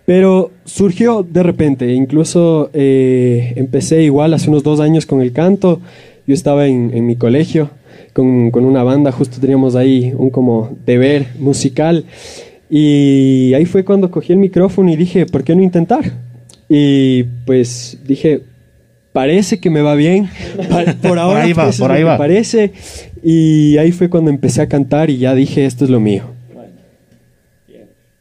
Pero 0.07 0.51
surgió 0.65 1.23
de 1.23 1.43
repente, 1.43 1.93
incluso 1.95 2.71
eh, 2.73 3.53
empecé 3.57 4.03
igual 4.03 4.35
hace 4.35 4.49
unos 4.49 4.63
dos 4.63 4.81
años 4.81 5.07
con 5.07 5.21
el 5.21 5.33
canto. 5.33 5.81
Yo 6.27 6.35
estaba 6.35 6.67
en, 6.67 6.91
en 6.95 7.07
mi 7.07 7.17
colegio 7.17 7.71
con, 8.13 8.51
con 8.51 8.65
una 8.65 8.83
banda, 8.83 9.13
justo 9.13 9.39
teníamos 9.41 9.77
ahí 9.77 10.13
un 10.17 10.31
como 10.31 10.77
deber 10.87 11.27
musical. 11.39 12.05
Y 12.69 13.53
ahí 13.55 13.67
fue 13.67 13.85
cuando 13.85 14.11
cogí 14.11 14.33
el 14.33 14.39
micrófono 14.39 14.91
y 14.91 14.97
dije, 14.97 15.27
¿por 15.27 15.45
qué 15.45 15.55
no 15.55 15.63
intentar? 15.63 16.13
Y 16.69 17.25
pues 17.45 17.99
dije, 18.07 18.43
parece 19.13 19.59
que 19.59 19.71
me 19.71 19.81
va 19.83 19.95
bien. 19.95 20.29
Por 21.03 21.19
ahora 21.19 21.43
ahí 21.43 21.53
va, 21.53 21.65
pues, 21.65 21.79
por 21.79 21.91
ahí 21.93 22.03
va. 22.03 22.17
parece. 22.19 22.73
Y 23.23 23.77
ahí 23.79 23.93
fue 23.93 24.09
cuando 24.09 24.31
empecé 24.31 24.63
a 24.63 24.69
cantar 24.69 25.11
y 25.11 25.19
ya 25.19 25.35
dije, 25.35 25.65
esto 25.67 25.85
es 25.85 25.91
lo 25.91 26.01
mío. 26.01 26.25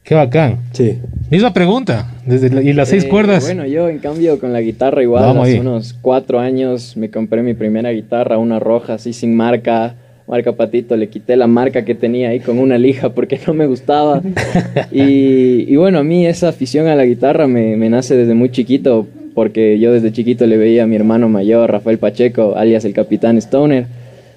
Qué 0.04 0.16
bacán. 0.16 0.58
Sí. 0.72 0.98
Misma 1.30 1.54
pregunta. 1.54 2.08
Desde 2.26 2.50
la- 2.50 2.64
y 2.64 2.74
las 2.74 2.90
seis 2.90 3.04
Eh, 3.06 3.10
cuerdas. 3.10 3.44
Bueno, 3.46 3.66
yo 3.68 3.88
en 3.90 4.00
cambio 4.00 4.40
con 4.40 4.52
la 4.54 4.62
guitarra 4.62 5.04
igual, 5.04 5.24
Vamos 5.24 5.44
hace 5.44 5.54
ahí. 5.56 5.60
unos 5.60 5.94
cuatro 6.02 6.40
años 6.40 6.98
me 6.98 7.10
compré 7.12 7.44
mi 7.44 7.54
primera 7.54 7.92
guitarra, 7.92 8.40
una 8.40 8.58
roja 8.60 8.96
así 8.96 9.14
sin 9.14 9.36
marca, 9.36 9.94
marca 10.28 10.54
patito, 10.54 10.98
le 10.98 11.10
quité 11.10 11.36
la 11.36 11.46
marca 11.46 11.86
que 11.86 11.94
tenía 11.94 12.30
ahí 12.30 12.40
con 12.40 12.58
una 12.58 12.80
lija 12.80 13.10
porque 13.10 13.40
no 13.46 13.54
me 13.54 13.68
gustaba. 13.68 14.22
y, 14.92 15.72
y 15.72 15.76
bueno, 15.76 16.00
a 16.00 16.04
mí 16.04 16.26
esa 16.26 16.50
afición 16.50 16.88
a 16.88 16.96
la 16.96 17.06
guitarra 17.06 17.46
me, 17.46 17.76
me 17.78 17.90
nace 17.90 18.16
desde 18.18 18.34
muy 18.34 18.50
chiquito, 18.50 19.06
porque 19.40 19.80
yo 19.80 19.94
desde 19.94 20.12
chiquito 20.12 20.46
le 20.48 20.58
veía 20.58 20.84
a 20.84 20.86
mi 20.86 20.98
hermano 20.98 21.30
mayor, 21.30 21.72
Rafael 21.72 21.98
Pacheco, 21.98 22.58
alias 22.58 22.84
el 22.84 22.92
Capitán 22.92 23.38
Stoner, 23.38 23.86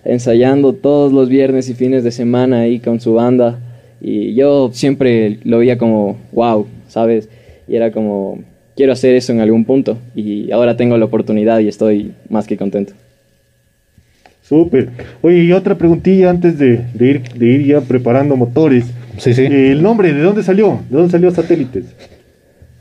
ensayando 0.04 0.74
todos 0.74 1.12
los 1.12 1.28
viernes 1.28 1.68
y 1.68 1.74
fines 1.74 2.04
de 2.04 2.12
semana 2.12 2.60
ahí 2.60 2.78
con 2.78 3.00
su 3.00 3.14
banda. 3.14 3.58
Y 4.00 4.34
yo 4.34 4.70
siempre 4.72 5.40
lo 5.42 5.58
veía 5.58 5.76
como, 5.76 6.18
wow, 6.30 6.68
¿sabes? 6.86 7.28
Y 7.66 7.74
era 7.74 7.90
como, 7.90 8.44
quiero 8.76 8.92
hacer 8.92 9.16
eso 9.16 9.32
en 9.32 9.40
algún 9.40 9.64
punto. 9.64 9.98
Y 10.14 10.52
ahora 10.52 10.76
tengo 10.76 10.96
la 10.96 11.06
oportunidad 11.06 11.58
y 11.58 11.66
estoy 11.66 12.12
más 12.30 12.46
que 12.46 12.56
contento. 12.56 12.92
Súper. 14.44 14.90
Oye, 15.20 15.42
y 15.42 15.52
otra 15.52 15.76
preguntilla 15.76 16.30
antes 16.30 16.60
de, 16.60 16.78
de 16.94 17.06
ir, 17.08 17.22
de 17.34 17.46
ir 17.46 17.66
ya 17.66 17.80
preparando 17.80 18.36
motores. 18.36 18.84
Sí, 19.18 19.34
sí. 19.34 19.42
Eh, 19.42 19.72
el 19.72 19.82
nombre, 19.82 20.12
¿de 20.12 20.20
dónde 20.20 20.44
salió? 20.44 20.78
¿De 20.88 20.96
dónde 20.96 21.10
salió 21.10 21.28
Satélites? 21.32 21.86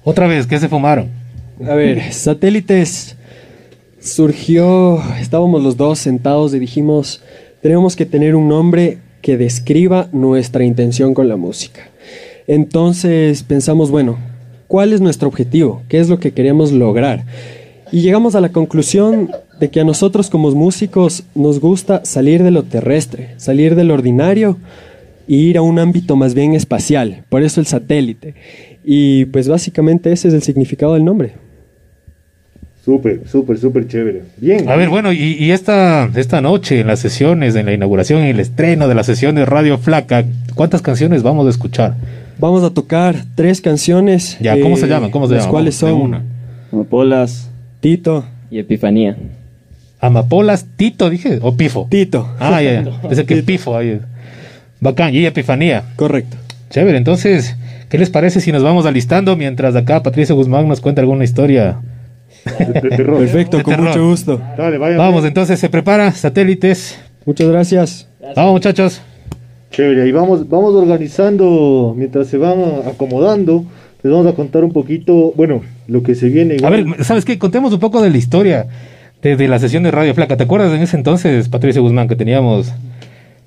Otra 0.04 0.28
vez, 0.28 0.46
¿qué 0.46 0.60
se 0.60 0.70
fumaron? 0.70 1.21
A 1.68 1.76
ver, 1.76 2.12
satélites 2.12 3.16
surgió, 4.00 5.00
estábamos 5.20 5.62
los 5.62 5.78
dos 5.78 6.00
sentados 6.00 6.56
y 6.56 6.60
dijimos, 6.60 7.22
tenemos 7.62 7.96
que 7.96 8.08
tener 8.08 8.36
un 8.36 8.48
nombre 8.48 8.98
que 9.22 9.38
describa 9.38 10.10
nuestra 10.12 10.64
intención 10.64 11.14
con 11.14 11.28
la 11.28 11.38
música. 11.38 11.82
Entonces 12.48 13.44
pensamos, 13.44 13.92
bueno, 13.92 14.18
¿cuál 14.68 14.92
es 14.92 15.02
nuestro 15.02 15.28
objetivo? 15.28 15.84
¿Qué 15.88 16.00
es 16.00 16.10
lo 16.10 16.20
que 16.20 16.32
queremos 16.32 16.72
lograr? 16.72 17.26
Y 17.92 18.02
llegamos 18.02 18.34
a 18.34 18.42
la 18.42 18.50
conclusión 18.50 19.30
de 19.60 19.70
que 19.70 19.82
a 19.82 19.84
nosotros 19.84 20.32
como 20.32 20.50
músicos 20.52 21.24
nos 21.36 21.60
gusta 21.60 22.04
salir 22.06 22.42
de 22.42 22.50
lo 22.50 22.64
terrestre, 22.64 23.36
salir 23.38 23.76
del 23.76 23.92
ordinario 23.92 24.58
e 25.28 25.36
ir 25.36 25.58
a 25.60 25.62
un 25.62 25.78
ámbito 25.78 26.16
más 26.16 26.34
bien 26.34 26.56
espacial, 26.56 27.24
por 27.30 27.44
eso 27.44 27.60
el 27.60 27.68
satélite. 27.68 28.34
Y 28.84 29.26
pues 29.26 29.48
básicamente 29.48 30.12
ese 30.12 30.30
es 30.30 30.34
el 30.34 30.42
significado 30.42 30.96
del 30.96 31.06
nombre. 31.06 31.51
Súper, 32.84 33.22
súper, 33.28 33.60
súper 33.60 33.88
chévere. 33.88 34.24
Bien. 34.38 34.68
A 34.68 34.76
ver, 34.76 34.90
bueno, 34.90 35.12
y, 35.14 35.36
y 35.40 35.52
esta, 35.52 36.10
esta 36.16 36.42
noche 36.42 36.80
en 36.80 36.88
las 36.88 37.00
sesiones, 37.00 37.56
en 37.56 37.68
la 37.68 37.74
inauguración, 37.74 38.22
en 38.22 38.28
el 38.28 38.40
estreno 38.40 38.88
de 38.88 38.96
la 38.96 39.04
sesión 39.04 39.36
de 39.36 39.46
Radio 39.46 39.78
Flaca, 39.78 40.26
¿cuántas 40.56 40.82
canciones 40.82 41.22
vamos 41.22 41.46
a 41.46 41.52
escuchar? 41.52 41.96
Vamos 42.40 42.64
a 42.64 42.72
tocar 42.72 43.16
tres 43.36 43.62
canciones. 43.62 44.38
Ya, 44.40 44.60
¿cómo 44.60 44.78
se 44.78 44.88
llaman? 44.88 45.12
¿Cómo 45.12 45.28
se 45.28 45.36
las 45.36 45.46
llaman? 45.46 45.66
de 45.66 45.72
son 45.72 45.94
una. 45.94 46.24
Amapolas. 46.72 47.50
Tito, 47.82 48.26
Y 48.50 48.58
Epifanía. 48.60 49.16
Amapolas, 50.00 50.66
Tito, 50.76 51.12
dije, 51.12 51.38
o 51.42 51.56
Pifo. 51.56 51.88
Tito. 51.90 52.28
Ah, 52.40 52.62
ya, 52.62 52.82
ya. 52.82 52.92
Dice 53.10 53.26
que 53.26 53.44
Pifo 53.44 53.78
ahí. 53.78 54.00
Bacán, 54.80 55.14
y 55.14 55.24
Epifanía. 55.24 55.84
Correcto. 55.96 56.38
Chévere, 56.72 56.98
entonces, 56.98 57.56
¿qué 57.90 58.00
les 58.00 58.10
parece 58.10 58.42
si 58.42 58.52
nos 58.52 58.64
vamos 58.64 58.88
alistando 58.88 59.36
mientras 59.36 59.76
acá 59.76 60.02
Patricio 60.02 60.36
Guzmán 60.36 60.68
nos 60.68 60.82
cuenta 60.82 61.02
alguna 61.02 61.24
historia? 61.24 61.80
De, 62.46 62.82
de 62.82 62.90
terror. 62.98 63.20
Perfecto, 63.20 63.58
De 63.58 63.64
con 63.64 63.74
terror. 63.76 63.90
mucho 63.90 64.08
gusto. 64.08 64.42
Dale, 64.58 64.78
vaya. 64.78 64.98
Vamos, 64.98 65.26
entonces, 65.26 65.60
se 65.60 65.70
prepara, 65.70 66.12
satélites. 66.12 67.00
Muchas 67.26 67.48
gracias. 67.48 68.08
Vamos, 68.36 68.54
muchachos. 68.54 69.02
Chévere, 69.72 70.04
ahí 70.04 70.12
vamos, 70.12 70.50
vamos 70.50 70.76
organizando, 70.76 71.94
mientras 71.96 72.28
se 72.28 72.38
van 72.38 72.60
acomodando, 72.86 73.64
les 74.04 74.12
vamos 74.12 74.28
a 74.28 74.36
contar 74.36 74.66
un 74.66 74.74
poquito, 74.74 75.32
bueno, 75.38 75.62
lo 75.88 76.04
que 76.04 76.14
se 76.14 76.28
viene. 76.28 76.58
A 76.62 76.70
ver, 76.70 77.06
¿sabes 77.06 77.24
qué? 77.24 77.40
Contemos 77.40 77.72
un 77.72 77.80
poco 77.80 78.02
de 78.02 78.10
la 78.10 78.18
historia 78.18 78.68
de, 79.22 79.48
la 79.48 79.60
sesión 79.60 79.84
de 79.84 79.92
Radio 79.92 80.14
Flaca. 80.14 80.36
¿Te 80.36 80.44
acuerdas 80.44 80.74
en 80.74 80.82
ese 80.82 80.98
entonces, 80.98 81.48
Patricio 81.48 81.82
Guzmán, 81.82 82.08
que 82.08 82.16
teníamos 82.16 82.74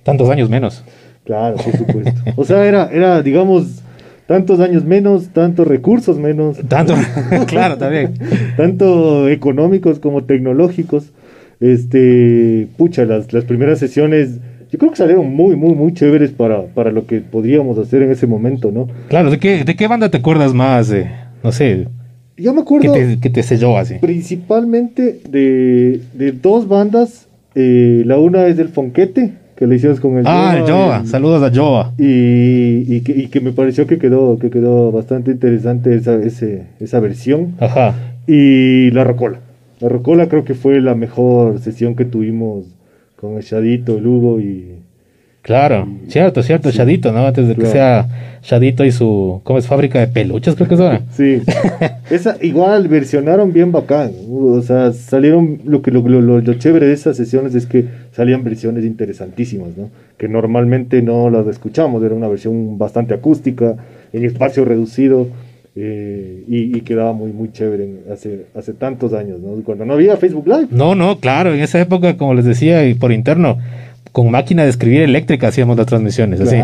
tantos 0.02 0.30
años 0.30 0.48
menos? 0.48 0.82
Claro, 1.24 1.56
por 1.56 1.76
supuesto. 1.76 2.20
o 2.36 2.44
sea, 2.44 2.64
era, 2.64 2.88
era, 2.90 3.22
digamos, 3.22 3.82
tantos 4.26 4.60
años 4.60 4.84
menos, 4.84 5.28
tantos 5.28 5.66
recursos 5.66 6.18
menos. 6.18 6.58
Tanto, 6.68 6.94
claro, 7.46 7.76
también. 7.76 8.14
Tanto 8.56 9.28
económicos 9.28 9.98
como 9.98 10.24
tecnológicos. 10.24 11.12
Este, 11.60 12.68
pucha, 12.76 13.04
las, 13.04 13.32
las 13.32 13.44
primeras 13.44 13.78
sesiones 13.78 14.40
yo 14.74 14.78
creo 14.78 14.90
que 14.90 14.96
salieron 14.96 15.32
muy, 15.32 15.54
muy, 15.54 15.72
muy 15.72 15.94
chéveres 15.94 16.32
para, 16.32 16.64
para 16.66 16.90
lo 16.90 17.06
que 17.06 17.20
podríamos 17.20 17.78
hacer 17.78 18.02
en 18.02 18.10
ese 18.10 18.26
momento, 18.26 18.72
¿no? 18.72 18.88
Claro, 19.06 19.30
¿de 19.30 19.38
qué, 19.38 19.62
de 19.62 19.76
qué 19.76 19.86
banda 19.86 20.10
te 20.10 20.16
acuerdas 20.16 20.52
más? 20.52 20.92
no 21.44 21.52
sé. 21.52 21.86
Yo 22.36 22.52
me 22.52 22.62
acuerdo. 22.62 22.92
Que 22.92 23.30
te, 23.30 23.42
selló 23.44 23.78
así. 23.78 23.94
Principalmente 24.00 25.20
de, 25.28 26.00
de 26.14 26.32
dos 26.32 26.66
bandas. 26.66 27.28
Eh, 27.54 28.02
la 28.04 28.18
una 28.18 28.48
es 28.48 28.56
del 28.56 28.68
Fonquete, 28.68 29.34
que 29.56 29.66
le 29.66 29.76
hicimos 29.76 30.00
con 30.00 30.18
el 30.18 30.24
Ah, 30.26 30.56
el 30.58 30.70
Joa. 30.70 31.06
Saludos 31.06 31.42
a 31.42 31.54
Joa. 31.54 31.92
Y, 31.98 32.96
y, 32.96 33.00
que, 33.02 33.12
y, 33.12 33.26
que, 33.28 33.40
me 33.40 33.52
pareció 33.52 33.86
que 33.86 33.98
quedó, 33.98 34.38
que 34.38 34.50
quedó 34.50 34.90
bastante 34.90 35.30
interesante 35.30 35.94
esa, 35.94 36.16
ese, 36.16 36.64
esa 36.80 37.00
versión. 37.00 37.54
Ajá. 37.60 37.94
Y 38.26 38.90
la 38.90 39.04
Rocola. 39.04 39.40
La 39.80 39.88
Rocola 39.88 40.28
creo 40.28 40.44
que 40.44 40.54
fue 40.54 40.80
la 40.80 40.94
mejor 40.94 41.60
sesión 41.60 41.94
que 41.94 42.04
tuvimos 42.04 42.64
con 43.16 43.36
el 43.36 43.42
Shadito, 43.42 43.98
el 43.98 44.06
Hugo 44.06 44.40
y... 44.40 44.72
Claro, 45.42 45.86
cierto, 46.08 46.42
cierto, 46.42 46.70
Shadito, 46.70 47.12
¿no? 47.12 47.26
Antes 47.26 47.46
de 47.48 47.54
que 47.54 47.66
sea 47.66 48.38
Shadito 48.42 48.82
y 48.82 48.90
su, 48.92 49.42
¿cómo 49.44 49.58
es? 49.58 49.66
Fábrica 49.66 50.00
de 50.00 50.06
peluches, 50.06 50.54
creo 50.54 50.68
que 50.68 50.74
es 50.74 50.80
ahora. 50.80 51.02
sí. 51.12 51.42
Esa, 52.10 52.38
igual, 52.40 52.88
versionaron 52.88 53.52
bien 53.52 53.70
bacán. 53.70 54.12
O 54.30 54.62
sea, 54.62 54.92
salieron, 54.92 55.60
lo 55.66 55.82
que 55.82 55.90
lo, 55.90 56.00
lo, 56.00 56.40
lo, 56.40 56.54
chévere 56.54 56.86
de 56.86 56.94
esas 56.94 57.18
sesiones 57.18 57.54
es 57.54 57.66
que 57.66 57.84
salían 58.14 58.44
versiones 58.44 58.84
interesantísimas, 58.84 59.76
¿no? 59.76 59.90
Que 60.16 60.28
normalmente 60.28 61.02
no 61.02 61.30
las 61.30 61.46
escuchamos, 61.48 62.02
era 62.02 62.14
una 62.14 62.28
versión 62.28 62.78
bastante 62.78 63.14
acústica, 63.14 63.76
en 64.12 64.24
espacio 64.24 64.64
reducido. 64.64 65.28
Eh, 65.76 66.44
y, 66.46 66.80
quedaba 66.82 67.12
muy 67.12 67.32
muy 67.32 67.50
chévere 67.50 68.04
hace, 68.12 68.46
hace 68.54 68.74
tantos 68.74 69.12
años, 69.12 69.40
¿no? 69.40 69.60
Cuando 69.64 69.84
no 69.84 69.94
había 69.94 70.16
Facebook 70.16 70.46
Live. 70.46 70.68
No, 70.70 70.94
no, 70.94 71.18
claro, 71.18 71.52
en 71.52 71.58
esa 71.60 71.80
época, 71.80 72.16
como 72.16 72.34
les 72.34 72.44
decía, 72.44 72.86
y 72.86 72.94
por 72.94 73.10
interno, 73.10 73.58
con 74.12 74.30
máquina 74.30 74.62
de 74.62 74.70
escribir 74.70 75.02
eléctrica 75.02 75.48
hacíamos 75.48 75.76
las 75.76 75.86
transmisiones, 75.86 76.40
así. 76.40 76.58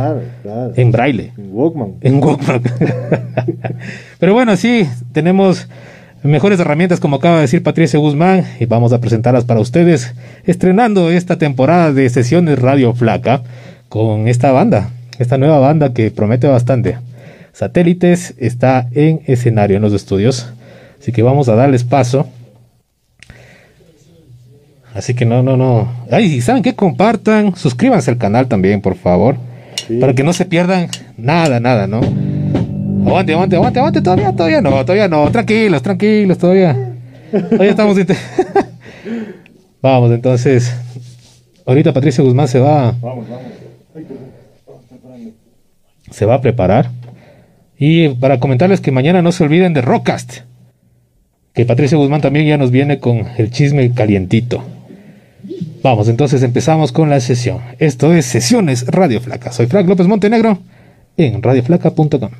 En 0.76 0.92
braille. 0.92 1.32
En 1.36 1.48
Walkman. 1.52 1.94
En 2.00 2.22
Walkman. 2.22 2.62
Pero 4.20 4.32
bueno, 4.32 4.56
sí, 4.56 4.86
tenemos 5.12 5.66
mejores 6.22 6.60
herramientas, 6.60 7.00
como 7.00 7.16
acaba 7.16 7.36
de 7.36 7.42
decir 7.42 7.62
Patricia 7.62 7.98
Guzmán, 7.98 8.44
y 8.58 8.66
vamos 8.66 8.92
a 8.92 9.00
presentarlas 9.00 9.44
para 9.44 9.60
ustedes, 9.60 10.14
estrenando 10.44 11.10
esta 11.10 11.38
temporada 11.38 11.92
de 11.92 12.08
sesiones 12.10 12.58
Radio 12.58 12.92
Flaca 12.94 13.42
con 13.88 14.28
esta 14.28 14.52
banda, 14.52 14.90
esta 15.18 15.38
nueva 15.38 15.58
banda 15.58 15.92
que 15.92 16.10
promete 16.10 16.46
bastante. 16.46 16.98
Satélites 17.52 18.34
está 18.38 18.88
en 18.92 19.22
escenario 19.26 19.76
en 19.76 19.82
los 19.82 19.92
estudios. 19.92 20.52
Así 21.00 21.12
que 21.12 21.22
vamos 21.22 21.48
a 21.48 21.54
darles 21.54 21.84
paso. 21.84 22.28
Así 24.94 25.14
que 25.14 25.24
no, 25.24 25.42
no, 25.42 25.56
no. 25.56 25.90
Ay, 26.10 26.40
¿saben 26.40 26.62
qué? 26.62 26.74
Compartan, 26.74 27.56
suscríbanse 27.56 28.10
al 28.10 28.18
canal 28.18 28.48
también, 28.48 28.80
por 28.80 28.96
favor. 28.96 29.36
Para 29.98 30.14
que 30.14 30.22
no 30.22 30.32
se 30.32 30.44
pierdan 30.44 30.88
nada, 31.16 31.58
nada, 31.58 31.86
¿no? 31.86 32.00
Aguante, 33.06 33.32
aguante, 33.32 33.56
aguante, 33.56 33.78
aguante, 33.78 34.02
todavía, 34.02 34.32
todavía 34.32 34.60
no, 34.60 34.70
todavía 34.84 35.08
no. 35.08 35.30
Tranquilos, 35.30 35.82
tranquilos, 35.82 36.38
todavía. 36.38 36.94
Todavía 37.30 37.70
estamos. 37.70 37.96
vamos, 39.82 40.10
entonces. 40.12 40.74
Ahorita 41.66 41.92
Patricia 41.92 42.22
Guzmán 42.22 42.48
se 42.48 42.58
va. 42.58 42.92
Vamos, 43.00 43.28
vamos. 43.28 43.44
Se 46.10 46.26
va 46.26 46.34
a 46.34 46.40
preparar. 46.40 46.90
Y 47.78 48.08
para 48.10 48.40
comentarles 48.40 48.80
que 48.80 48.92
mañana 48.92 49.22
no 49.22 49.32
se 49.32 49.44
olviden 49.44 49.72
de 49.72 49.80
Rockcast. 49.80 50.40
Que 51.54 51.64
Patricio 51.64 51.98
Guzmán 51.98 52.20
también 52.20 52.46
ya 52.46 52.58
nos 52.58 52.70
viene 52.70 52.98
con 52.98 53.26
el 53.38 53.50
chisme 53.50 53.92
calientito. 53.92 54.62
Vamos, 55.82 56.08
entonces 56.08 56.42
empezamos 56.42 56.92
con 56.92 57.08
la 57.08 57.20
sesión. 57.20 57.60
Esto 57.78 58.12
es 58.12 58.26
Sesiones 58.26 58.86
Radio 58.86 59.20
Flaca. 59.20 59.50
Soy 59.50 59.66
Frank 59.66 59.88
López 59.88 60.06
Montenegro 60.06 60.58
en 61.16 61.42
radioflaca.com. 61.42 62.30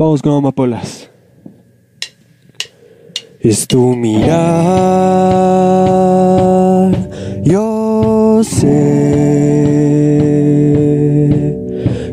Vamos 0.00 0.22
con 0.22 0.32
amapolas. 0.32 1.10
Es 3.38 3.68
tu 3.68 3.94
mirar, 3.94 4.30
yo 7.44 8.40
sé 8.42 8.78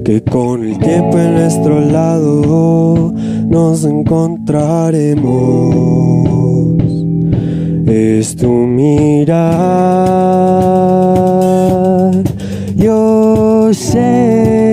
que 0.03 0.21
con 0.21 0.65
el 0.65 0.77
tiempo 0.79 1.17
en 1.17 1.35
nuestro 1.35 1.79
lado 1.79 3.13
nos 3.47 3.85
encontraremos. 3.85 6.83
Es 7.87 8.35
tu 8.35 8.51
mirar, 8.51 9.37
yo 12.75 13.69
sé 13.71 14.66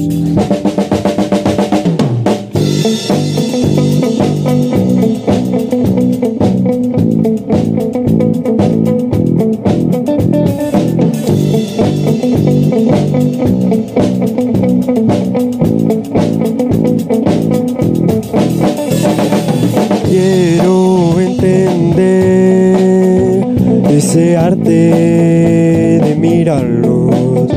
De 24.15 26.15
mirarlos. 26.17 27.51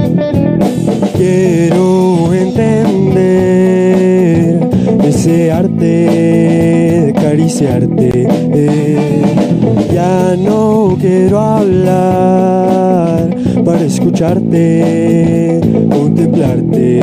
Quiero 1.17 2.35
entender 2.35 3.09
ese 5.05 5.53
arte 5.53 5.85
de 5.85 7.15
acariciarte. 7.17 8.27
Ya 9.95 10.35
no 10.37 10.97
quiero 11.01 11.39
hablar 11.39 13.29
para 13.65 13.85
escucharte, 13.85 15.61
contemplarte. 15.91 16.99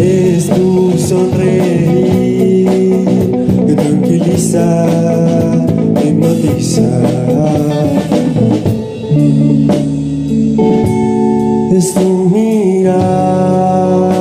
Es 0.00 0.48
tu 0.48 0.90
sonreír 0.98 2.66
que 3.64 3.74
tranquiliza, 3.74 4.86
es 11.76 11.92
tu 11.92 12.30
mirada. 12.30 14.15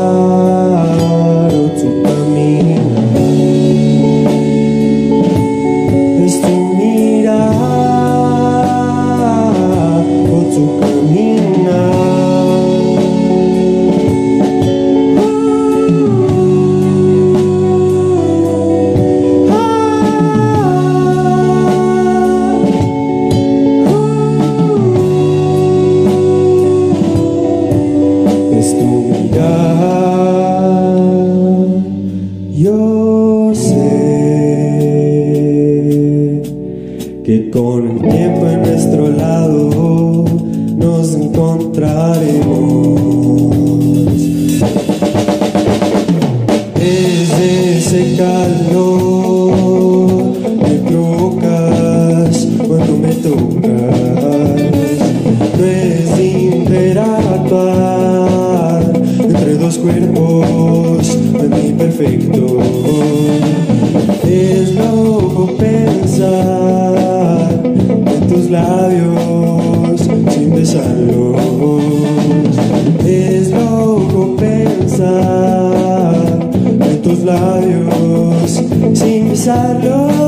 en 38.49 38.61
nuestro 38.61 39.09
lado 39.09 40.25
nos 40.77 41.13
encontraremos. 41.15 42.54
Espero 79.45 80.24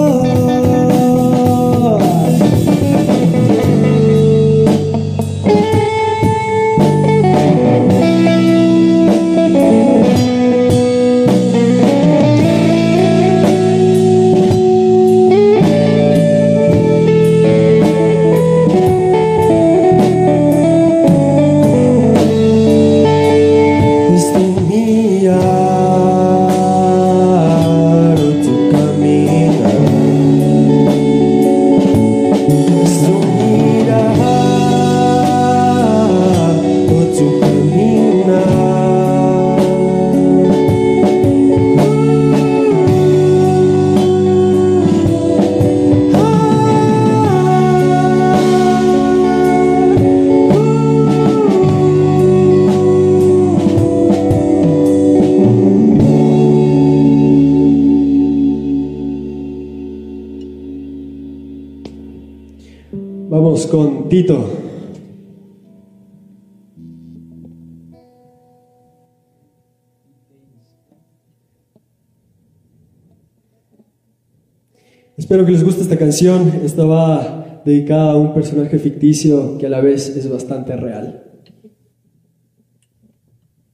esta 75.97 76.05
canción. 76.05 76.61
Esta 76.63 76.85
va 76.85 77.61
dedicada 77.65 78.11
a 78.11 78.15
un 78.15 78.33
personaje 78.33 78.77
ficticio 78.77 79.57
que 79.57 79.65
a 79.65 79.69
la 79.69 79.81
vez 79.81 80.09
es 80.09 80.29
bastante 80.29 80.75
real. 80.75 81.23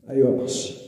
Ahí 0.08 0.22
vamos. 0.22 0.80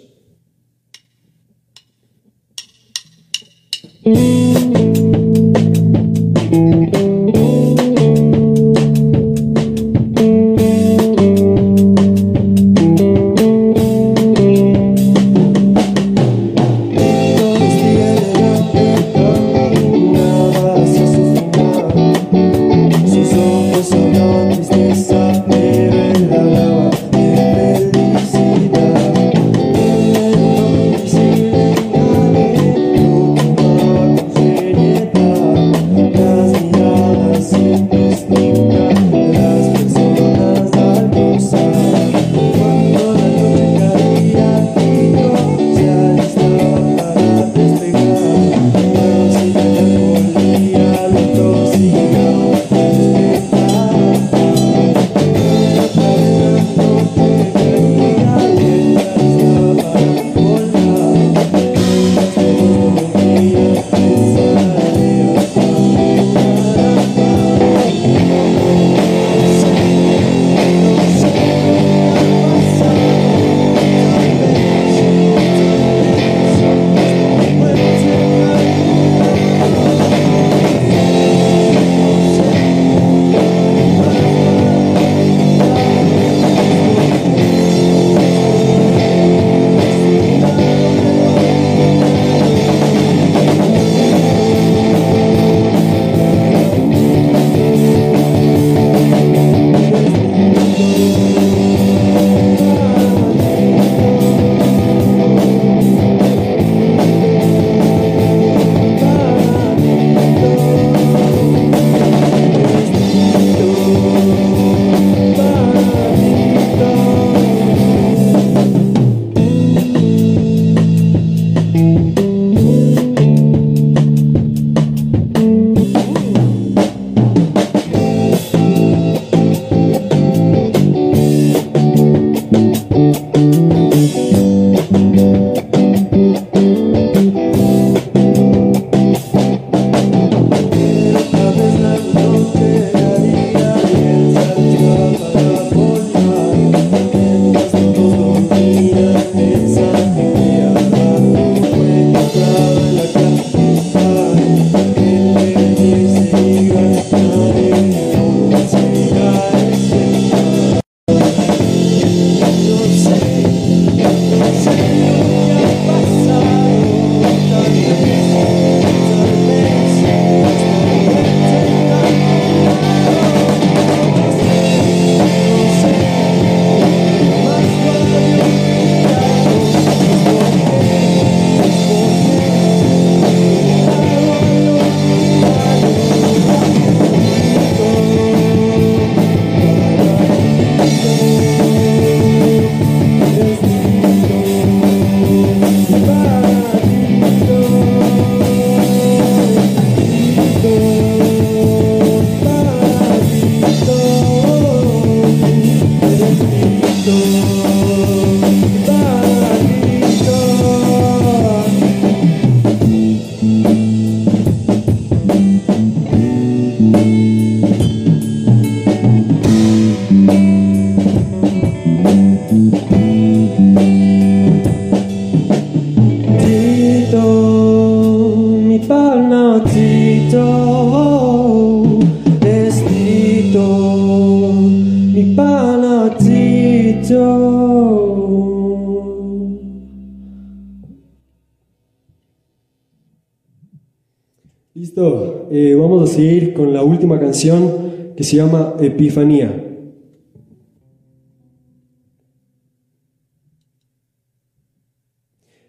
Que 248.16 248.24
se 248.24 248.38
llama 248.38 248.76
Epifanía. 248.80 249.62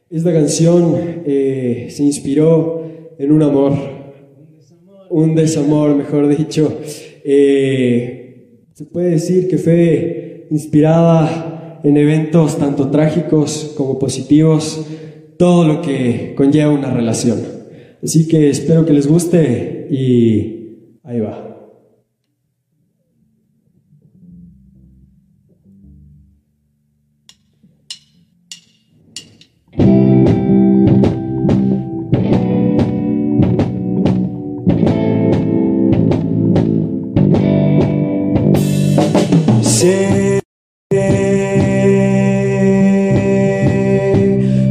Esta 0.08 0.32
canción 0.32 0.94
eh, 1.26 1.88
se 1.90 2.04
inspiró 2.04 2.84
en 3.18 3.32
un 3.32 3.42
amor, 3.42 3.72
un 5.10 5.34
desamor, 5.34 5.96
mejor 5.96 6.28
dicho. 6.28 6.72
Eh, 7.24 8.62
se 8.72 8.84
puede 8.84 9.10
decir 9.10 9.48
que 9.48 9.58
fue 9.58 10.46
inspirada 10.50 11.80
en 11.82 11.96
eventos 11.96 12.56
tanto 12.58 12.90
trágicos 12.90 13.74
como 13.76 13.98
positivos, 13.98 14.86
todo 15.36 15.66
lo 15.66 15.82
que 15.82 16.34
conlleva 16.36 16.70
una 16.70 16.94
relación. 16.94 17.38
Así 18.02 18.28
que 18.28 18.50
espero 18.50 18.86
que 18.86 18.92
les 18.92 19.08
guste 19.08 19.88
y 19.90 20.98
ahí 21.02 21.20
va. 21.20 21.55
Sé 39.76 40.40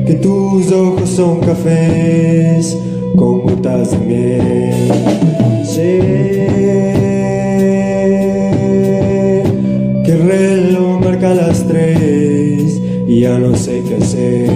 que 0.08 0.18
tus 0.20 0.72
ojos 0.72 1.08
son 1.08 1.42
cafés 1.42 2.76
con 3.16 3.42
gotas 3.42 3.92
de 3.92 3.98
miel. 4.00 5.64
Sé 5.64 6.00
que 10.04 10.12
el 10.12 10.28
reloj 10.28 11.00
marca 11.02 11.36
las 11.36 11.68
tres 11.68 12.82
y 13.08 13.20
ya 13.20 13.38
no 13.38 13.56
sé 13.56 13.84
qué 13.88 13.98
hacer. 13.98 14.55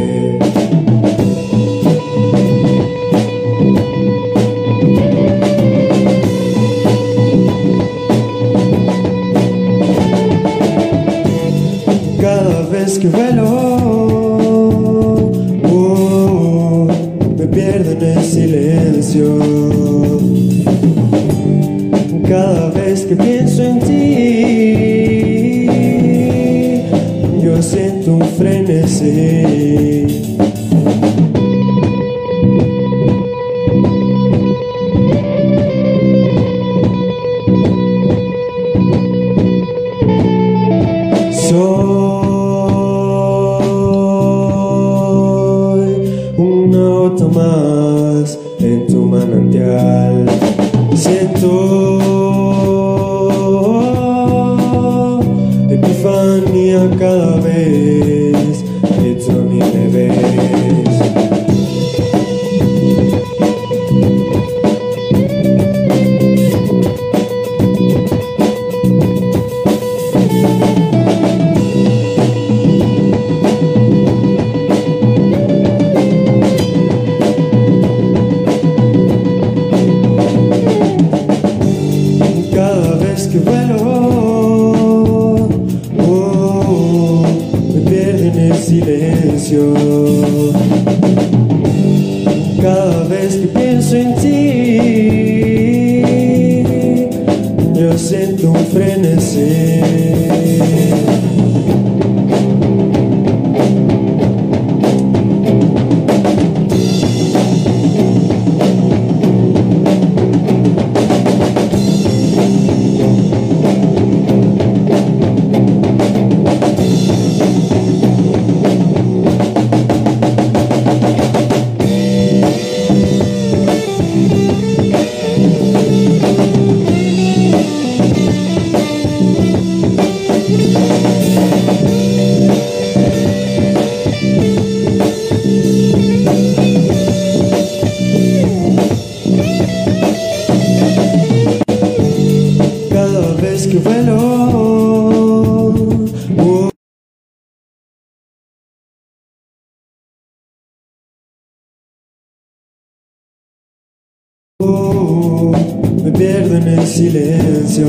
silencio. 156.90 157.86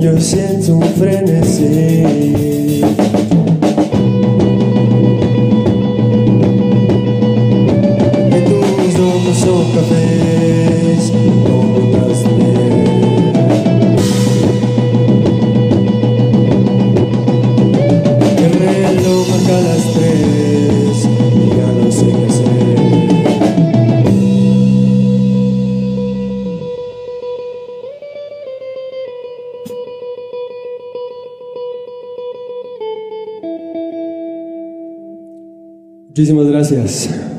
Yo 0.00 0.20
siento 0.20 0.76
un 0.76 0.82
frenesí. 0.82 2.82
Gracias. 36.94 37.34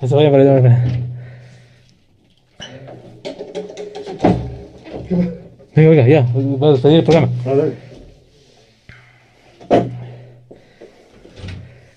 Eso 0.00 0.16
para 0.30 0.42
allá. 0.42 0.54
Venga, 5.76 5.90
venga, 5.90 6.08
ya, 6.08 6.22
vamos 6.34 6.62
a 6.62 6.72
despedir 6.72 6.98
el 6.98 7.04
programa. 7.04 7.28
A 7.44 7.52
ver. 7.52 7.74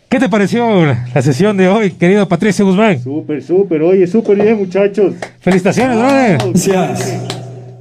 ¿Qué 0.10 0.13
te 0.24 0.30
pareció 0.30 0.86
la 0.86 1.22
sesión 1.22 1.58
de 1.58 1.68
hoy, 1.68 1.92
querido 1.92 2.26
Patricio 2.30 2.66
Guzmán? 2.66 2.98
Súper, 3.04 3.44
súper, 3.44 3.82
oye, 3.82 4.08
súper 4.08 4.42
bien, 4.42 4.58
muchachos. 4.58 5.16
Felicitaciones, 5.42 5.98
brother. 5.98 6.38
Gracias. 6.38 7.20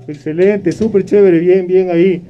Excelente, 0.09 0.73
súper 0.73 1.05
chévere, 1.05 1.39
bien, 1.39 1.69
bien 1.69 1.89
ahí. 1.89 2.21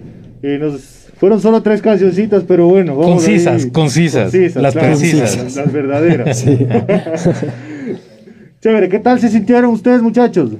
Eh, 0.42 0.58
nos 0.60 0.82
fueron 1.16 1.40
solo 1.40 1.62
tres 1.62 1.80
cancioncitas, 1.80 2.44
pero 2.46 2.68
bueno, 2.68 2.94
vamos 2.94 3.22
Concisas, 3.24 3.64
ahí. 3.64 3.70
concisas, 3.70 4.34
las 4.54 4.74
claro, 4.74 4.88
precisas. 4.88 5.34
Las, 5.38 5.56
las 5.56 5.72
verdaderas. 5.72 6.38
Sí. 6.44 6.58
Chévere, 8.60 8.90
¿qué 8.90 8.98
tal 8.98 9.18
se 9.18 9.30
sintieron 9.30 9.70
ustedes, 9.70 10.02
muchachos? 10.02 10.50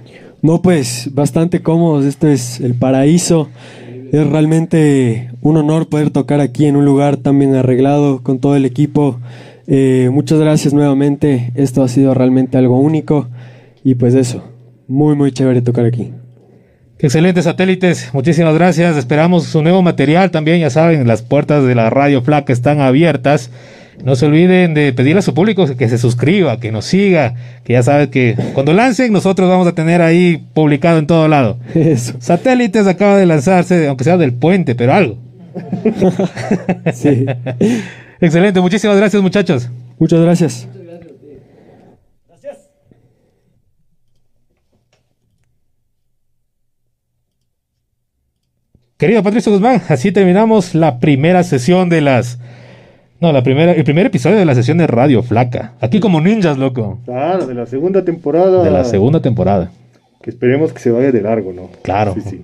No, 0.40 0.62
pues 0.62 1.10
bastante 1.12 1.60
cómodos. 1.60 2.06
Esto 2.06 2.26
es 2.26 2.58
el 2.58 2.74
paraíso. 2.74 3.50
Es 4.12 4.27
realmente 4.27 5.31
un 5.40 5.57
honor 5.57 5.88
poder 5.88 6.11
tocar 6.11 6.40
aquí 6.40 6.66
en 6.66 6.77
un 6.77 6.85
lugar 6.85 7.16
tan 7.16 7.38
bien 7.38 7.55
arreglado 7.55 8.22
con 8.22 8.40
todo 8.40 8.57
el 8.57 8.66
equipo. 8.66 9.18
Eh, 9.66 10.11
muchas 10.12 10.38
gracias 10.38 10.75
nuevamente. 10.75 11.51
Esto 11.55 11.83
ha 11.83 11.88
sido 11.88 12.12
realmente 12.12 12.59
algo 12.59 12.79
único. 12.79 13.29
Y 13.83 13.94
pues 13.94 14.14
eso, 14.14 14.44
muy, 14.87 15.16
muy 15.16 15.33
chévere 15.33 15.62
tocar 15.62 15.87
aquí. 15.87 16.12
Excelentes 16.98 17.44
satélites, 17.44 18.11
muchísimas 18.12 18.55
gracias. 18.55 18.98
Esperamos 18.98 19.44
su 19.44 19.62
nuevo 19.62 19.81
material 19.81 20.31
también. 20.31 20.61
Ya 20.61 20.68
saben, 20.68 21.09
las 21.09 21.22
puertas 21.22 21.64
de 21.64 21.75
la 21.75 21.88
Radio 21.88 22.20
Flaca 22.20 22.53
están 22.53 22.83
abiertas. 22.83 23.51
No 24.05 24.16
se 24.16 24.26
olviden 24.26 24.74
de 24.74 24.92
pedirle 24.92 25.20
a 25.20 25.22
su 25.22 25.35
público 25.35 25.66
que 25.76 25.88
se 25.88 25.98
suscriba, 25.98 26.59
que 26.59 26.72
nos 26.72 26.87
siga, 26.87 27.35
que 27.64 27.74
ya 27.74 27.83
saben 27.83 28.11
que 28.11 28.37
cuando 28.55 28.72
lancen 28.72 29.12
nosotros 29.12 29.48
vamos 29.48 29.66
a 29.66 29.74
tener 29.74 30.02
ahí 30.02 30.44
publicado 30.55 30.98
en 30.98 31.07
todo 31.07 31.28
lado. 31.28 31.59
Eso. 31.74 32.14
Satélites 32.18 32.87
acaba 32.87 33.16
de 33.16 33.26
lanzarse, 33.26 33.87
aunque 33.87 34.05
sea 34.05 34.16
del 34.16 34.33
puente, 34.33 34.74
pero 34.74 34.94
algo. 34.94 35.18
Sí. 36.94 37.26
Excelente, 38.20 38.61
muchísimas 38.61 38.96
gracias 38.96 39.22
muchachos. 39.22 39.68
Muchas 39.98 40.20
gracias. 40.20 40.68
Querido 49.02 49.24
Patricio 49.24 49.50
Guzmán, 49.50 49.83
así 49.88 50.12
terminamos 50.12 50.76
la 50.76 51.00
primera 51.00 51.42
sesión 51.42 51.88
de 51.88 52.00
las... 52.02 52.38
No, 53.22 53.30
la 53.32 53.44
primera, 53.44 53.70
el 53.70 53.85
primer 53.85 54.06
episodio 54.06 54.37
de 54.37 54.44
la 54.44 54.52
sesión 54.56 54.78
de 54.78 54.88
Radio 54.88 55.22
Flaca. 55.22 55.74
Aquí 55.80 56.00
como 56.00 56.20
ninjas, 56.20 56.58
loco. 56.58 56.98
Claro, 57.04 57.46
de 57.46 57.54
la 57.54 57.66
segunda 57.66 58.04
temporada. 58.04 58.64
De 58.64 58.70
la 58.72 58.82
segunda 58.82 59.22
temporada. 59.22 59.70
Que 60.20 60.30
esperemos 60.30 60.72
que 60.72 60.80
se 60.80 60.90
vaya 60.90 61.12
de 61.12 61.20
largo, 61.22 61.52
¿no? 61.52 61.68
Claro. 61.82 62.14
Sí, 62.14 62.20
sí. 62.28 62.42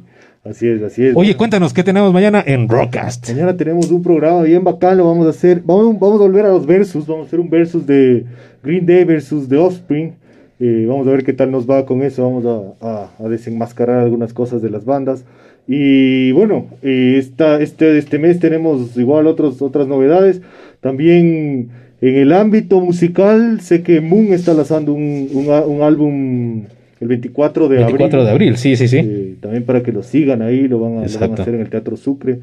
Así 0.48 0.68
es, 0.68 0.80
así 0.84 1.04
es. 1.04 1.16
Oye, 1.16 1.36
cuéntanos, 1.36 1.74
¿qué 1.74 1.82
tenemos 1.82 2.12
mañana 2.12 2.44
en 2.46 2.68
Rockcast? 2.68 3.28
Mañana 3.28 3.56
tenemos 3.56 3.90
un 3.90 4.04
programa 4.04 4.42
bien 4.42 4.62
bacán, 4.62 4.98
lo 4.98 5.08
vamos 5.08 5.26
a 5.26 5.30
hacer. 5.30 5.62
Vamos, 5.64 5.98
vamos 5.98 6.20
a 6.20 6.22
volver 6.22 6.46
a 6.46 6.50
los 6.50 6.64
versus, 6.64 7.08
vamos 7.08 7.24
a 7.24 7.26
hacer 7.26 7.40
un 7.40 7.50
versus 7.50 7.84
de 7.84 8.24
Green 8.62 8.86
Day 8.86 9.02
versus 9.02 9.48
The 9.48 9.56
Offspring. 9.56 10.12
Eh, 10.60 10.86
vamos 10.88 11.08
a 11.08 11.10
ver 11.10 11.24
qué 11.24 11.32
tal 11.32 11.50
nos 11.50 11.68
va 11.68 11.84
con 11.86 12.02
eso, 12.02 12.22
vamos 12.22 12.76
a, 12.80 12.86
a- 12.88 13.10
a 13.18 13.28
desenmascarar 13.28 13.98
algunas 13.98 14.32
cosas 14.32 14.62
de 14.62 14.70
las 14.70 14.84
bandas. 14.84 15.24
Y 15.70 16.32
bueno, 16.32 16.66
eh, 16.82 17.16
esta, 17.18 17.60
este, 17.60 17.98
este 17.98 18.18
mes 18.18 18.38
tenemos 18.38 18.96
igual 18.96 19.26
otros, 19.26 19.60
otras 19.60 19.86
novedades. 19.88 20.40
También 20.80 21.70
en 22.00 22.14
el 22.16 22.32
ámbito 22.32 22.80
musical, 22.80 23.60
sé 23.60 23.82
que 23.82 24.00
Moon 24.00 24.32
está 24.32 24.54
lanzando 24.54 24.92
un, 24.92 25.28
un, 25.32 25.82
álbum 25.82 26.64
el 27.00 27.08
24 27.08 27.68
de 27.68 27.76
24 27.78 28.04
abril. 28.20 28.24
de 28.26 28.30
abril, 28.30 28.56
sí, 28.56 28.76
sí, 28.76 28.86
sí. 28.86 28.98
Eh, 28.98 29.34
también 29.40 29.64
para 29.64 29.82
que 29.82 29.90
lo 29.92 30.02
sigan 30.02 30.42
ahí, 30.42 30.68
lo 30.68 30.78
van 30.78 30.90
a, 30.90 30.94
lo 30.94 31.00
van 31.00 31.04
a 31.04 31.06
Exacto. 31.06 31.42
hacer 31.42 31.54
en 31.54 31.60
el 31.60 31.70
Teatro 31.70 31.96
Sucre. 31.96 32.38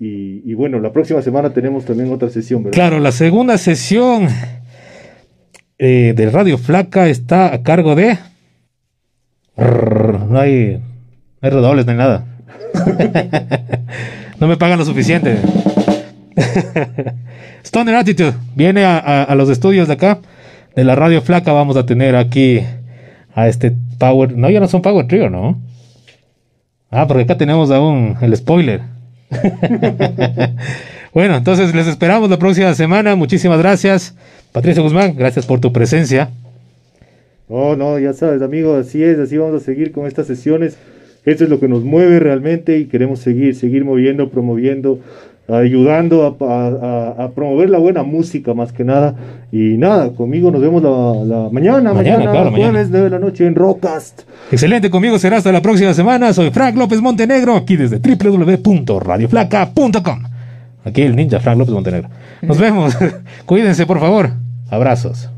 Y, 0.00 0.42
y 0.44 0.54
bueno, 0.54 0.80
la 0.80 0.92
próxima 0.92 1.22
semana 1.22 1.50
tenemos 1.52 1.84
también 1.84 2.10
otra 2.12 2.28
sesión, 2.30 2.64
¿verdad? 2.64 2.74
Claro, 2.74 2.98
la 2.98 3.12
segunda 3.12 3.58
sesión 3.58 4.26
eh, 5.78 6.14
de 6.16 6.30
Radio 6.30 6.56
Flaca 6.56 7.08
está 7.08 7.52
a 7.52 7.62
cargo 7.62 7.94
de... 7.94 8.16
No 9.56 10.40
hay, 10.40 10.80
no 10.80 11.46
hay 11.46 11.50
redobles, 11.50 11.86
no 11.86 11.92
hay 11.92 11.98
nada. 11.98 12.26
no 14.40 14.48
me 14.48 14.56
pagan 14.56 14.78
lo 14.78 14.84
suficiente. 14.84 15.36
Stoner 17.64 17.94
Attitude 17.94 18.34
viene 18.54 18.84
a, 18.84 19.32
los 19.34 19.48
estudios 19.48 19.88
de 19.88 19.94
acá, 19.94 20.18
de 20.74 20.84
la 20.84 20.94
Radio 20.94 21.22
Flaca. 21.22 21.52
Vamos 21.52 21.76
a 21.76 21.86
tener 21.86 22.16
aquí 22.16 22.60
a 23.34 23.48
este 23.48 23.74
Power. 23.98 24.36
No, 24.36 24.50
ya 24.50 24.60
no 24.60 24.68
son 24.68 24.82
Power 24.82 25.06
Trio, 25.06 25.30
¿no? 25.30 25.60
Ah, 26.90 27.06
porque 27.06 27.22
acá 27.24 27.36
tenemos 27.36 27.70
aún 27.70 28.16
el 28.20 28.36
spoiler. 28.36 28.82
bueno, 31.12 31.36
entonces 31.36 31.74
les 31.74 31.86
esperamos 31.86 32.30
la 32.30 32.38
próxima 32.38 32.74
semana. 32.74 33.16
Muchísimas 33.16 33.58
gracias. 33.58 34.14
Patricio 34.52 34.82
Guzmán, 34.82 35.16
gracias 35.16 35.46
por 35.46 35.60
tu 35.60 35.72
presencia. 35.72 36.30
No, 37.48 37.76
no, 37.76 37.98
ya 37.98 38.12
sabes, 38.12 38.40
amigo, 38.40 38.74
así 38.74 39.02
es, 39.02 39.18
así 39.18 39.36
vamos 39.36 39.60
a 39.60 39.64
seguir 39.64 39.92
con 39.92 40.06
estas 40.06 40.26
sesiones. 40.26 40.78
Esto 41.24 41.44
es 41.44 41.50
lo 41.50 41.58
que 41.58 41.68
nos 41.68 41.84
mueve 41.84 42.18
realmente 42.20 42.78
y 42.78 42.86
queremos 42.86 43.20
seguir, 43.20 43.54
seguir 43.54 43.84
moviendo, 43.84 44.30
promoviendo, 44.30 45.00
ayudando 45.48 46.36
a, 46.40 47.24
a- 47.24 47.28
promover 47.30 47.70
la 47.70 47.78
buena 47.78 48.02
música 48.02 48.52
más 48.54 48.72
que 48.72 48.84
nada. 48.84 49.14
Y 49.52 49.76
nada, 49.78 50.10
conmigo 50.10 50.50
nos 50.50 50.60
vemos 50.60 50.82
la, 50.82 50.90
la 51.24 51.48
mañana, 51.50 51.92
Mañana, 51.92 51.94
mañana, 51.94 52.30
claro, 52.32 52.50
jueves, 52.50 52.72
mañana. 52.72 52.88
9 52.90 53.04
de 53.04 53.10
la 53.10 53.18
noche 53.18 53.46
en 53.46 53.54
Rockcast. 53.54 54.22
Excelente, 54.50 54.90
conmigo 54.90 55.18
será 55.18 55.36
hasta 55.36 55.52
la 55.52 55.62
próxima 55.62 55.94
semana. 55.94 56.32
Soy 56.32 56.50
Frank 56.50 56.76
López 56.76 57.00
Montenegro, 57.00 57.54
aquí 57.56 57.76
desde 57.76 57.98
www.radioflaca.com. 57.98 60.22
Aquí 60.84 61.02
el 61.02 61.14
ninja 61.16 61.40
Frank 61.40 61.58
López 61.58 61.74
Montenegro. 61.74 62.08
Nos 62.42 62.58
vemos. 62.58 62.96
Cuídense, 63.46 63.86
por 63.86 64.00
favor. 64.00 64.30
Abrazos. 64.70 65.30